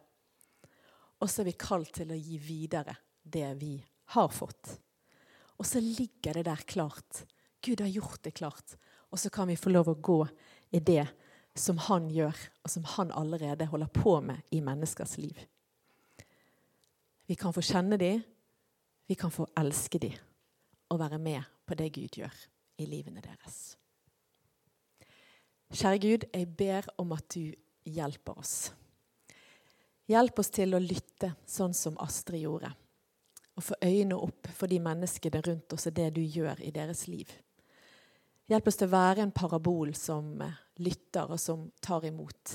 Og 1.24 1.32
så 1.32 1.42
er 1.42 1.50
vi 1.50 1.56
kalt 1.58 1.94
til 1.98 2.12
å 2.12 2.20
gi 2.20 2.38
videre 2.42 2.98
det 3.24 3.48
vi 3.62 3.78
har 4.14 4.28
fått. 4.34 4.76
Og 5.58 5.66
så 5.66 5.82
ligger 5.82 6.38
det 6.38 6.46
der 6.50 6.68
klart. 6.68 7.24
Gud 7.64 7.82
har 7.82 7.90
gjort 7.90 8.22
det 8.28 8.36
klart. 8.38 8.76
Og 9.10 9.20
så 9.20 9.32
kan 9.34 9.48
vi 9.50 9.58
få 9.58 9.72
lov 9.72 9.90
å 9.90 9.98
gå 9.98 10.20
i 10.76 10.84
det 10.84 11.08
som 11.58 11.80
han 11.88 12.12
gjør, 12.14 12.36
og 12.62 12.70
som 12.70 12.84
han 12.98 13.12
allerede 13.18 13.66
holder 13.72 13.90
på 13.96 14.20
med 14.22 14.44
i 14.54 14.60
menneskers 14.62 15.16
liv. 15.18 15.40
Vi 17.28 17.36
kan 17.36 17.54
få 17.54 17.62
kjenne 17.62 17.98
dem, 18.00 18.22
vi 19.08 19.16
kan 19.16 19.32
få 19.32 19.48
elske 19.60 20.00
dem 20.00 20.16
og 20.92 21.00
være 21.00 21.20
med 21.20 21.44
på 21.68 21.76
det 21.76 21.90
Gud 21.96 22.20
gjør 22.20 22.36
i 22.80 22.86
livene 22.88 23.22
deres. 23.24 23.76
Kjære 25.68 26.00
Gud, 26.00 26.28
jeg 26.34 26.48
ber 26.58 26.88
om 26.98 27.12
at 27.12 27.28
du 27.36 27.52
hjelper 27.84 28.40
oss. 28.40 28.72
Hjelp 30.08 30.40
oss 30.40 30.52
til 30.56 30.76
å 30.76 30.80
lytte 30.80 31.34
sånn 31.44 31.76
som 31.76 31.98
Astrid 32.00 32.46
gjorde. 32.46 32.72
Og 33.60 33.66
få 33.66 33.76
øyne 33.84 34.16
opp 34.16 34.48
for 34.56 34.72
de 34.72 34.80
menneskene 34.80 35.42
rundt 35.44 35.74
oss 35.76 35.90
og 35.90 35.98
det 35.98 36.14
du 36.16 36.22
gjør 36.22 36.62
i 36.64 36.72
deres 36.72 37.08
liv. 37.12 37.28
Hjelp 38.48 38.70
oss 38.70 38.80
til 38.80 38.88
å 38.88 38.94
være 38.94 39.26
en 39.26 39.34
parabol 39.36 39.92
som 39.98 40.30
eh, 40.46 40.56
lytter 40.80 41.34
og 41.34 41.42
som 41.42 41.66
tar 41.84 42.06
imot. 42.08 42.54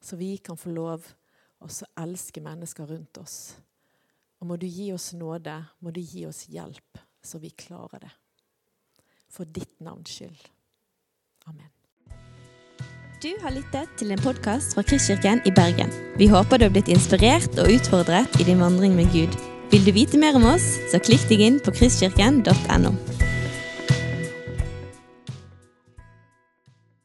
Så 0.00 0.16
vi 0.16 0.38
kan 0.40 0.56
få 0.56 0.72
lov 0.72 1.04
å 1.60 1.68
elske 2.00 2.40
mennesker 2.40 2.88
rundt 2.88 3.20
oss. 3.20 3.36
Og 4.42 4.48
må 4.50 4.58
du 4.58 4.66
gi 4.66 4.88
oss 4.90 5.12
nåde, 5.14 5.54
må 5.78 5.92
du 5.94 6.00
gi 6.02 6.24
oss 6.26 6.48
hjelp, 6.50 6.98
så 7.22 7.38
vi 7.38 7.52
klarer 7.54 8.02
det. 8.02 8.10
For 9.30 9.46
ditt 9.46 9.78
navns 9.78 10.10
skyld. 10.10 10.48
Amen. 11.46 11.70
Du 13.22 13.30
har 13.38 13.54
lyttet 13.54 13.94
til 14.00 14.10
en 14.10 14.18
podkast 14.18 14.74
fra 14.74 14.82
Kristkirken 14.82 15.44
i 15.46 15.54
Bergen. 15.54 15.94
Vi 16.18 16.26
håper 16.26 16.58
du 16.58 16.66
har 16.66 16.74
blitt 16.74 16.90
inspirert 16.90 17.54
og 17.54 17.70
utfordret 17.70 18.34
i 18.42 18.48
din 18.50 18.58
vandring 18.58 18.98
med 18.98 19.14
Gud. 19.14 19.38
Vil 19.70 19.86
du 19.86 19.94
vite 19.94 20.18
mer 20.18 20.34
om 20.34 20.50
oss, 20.56 20.66
så 20.90 20.98
klikk 20.98 21.30
deg 21.30 21.46
inn 21.46 21.62
på 21.62 21.78
kristkirken.no. 21.78 22.96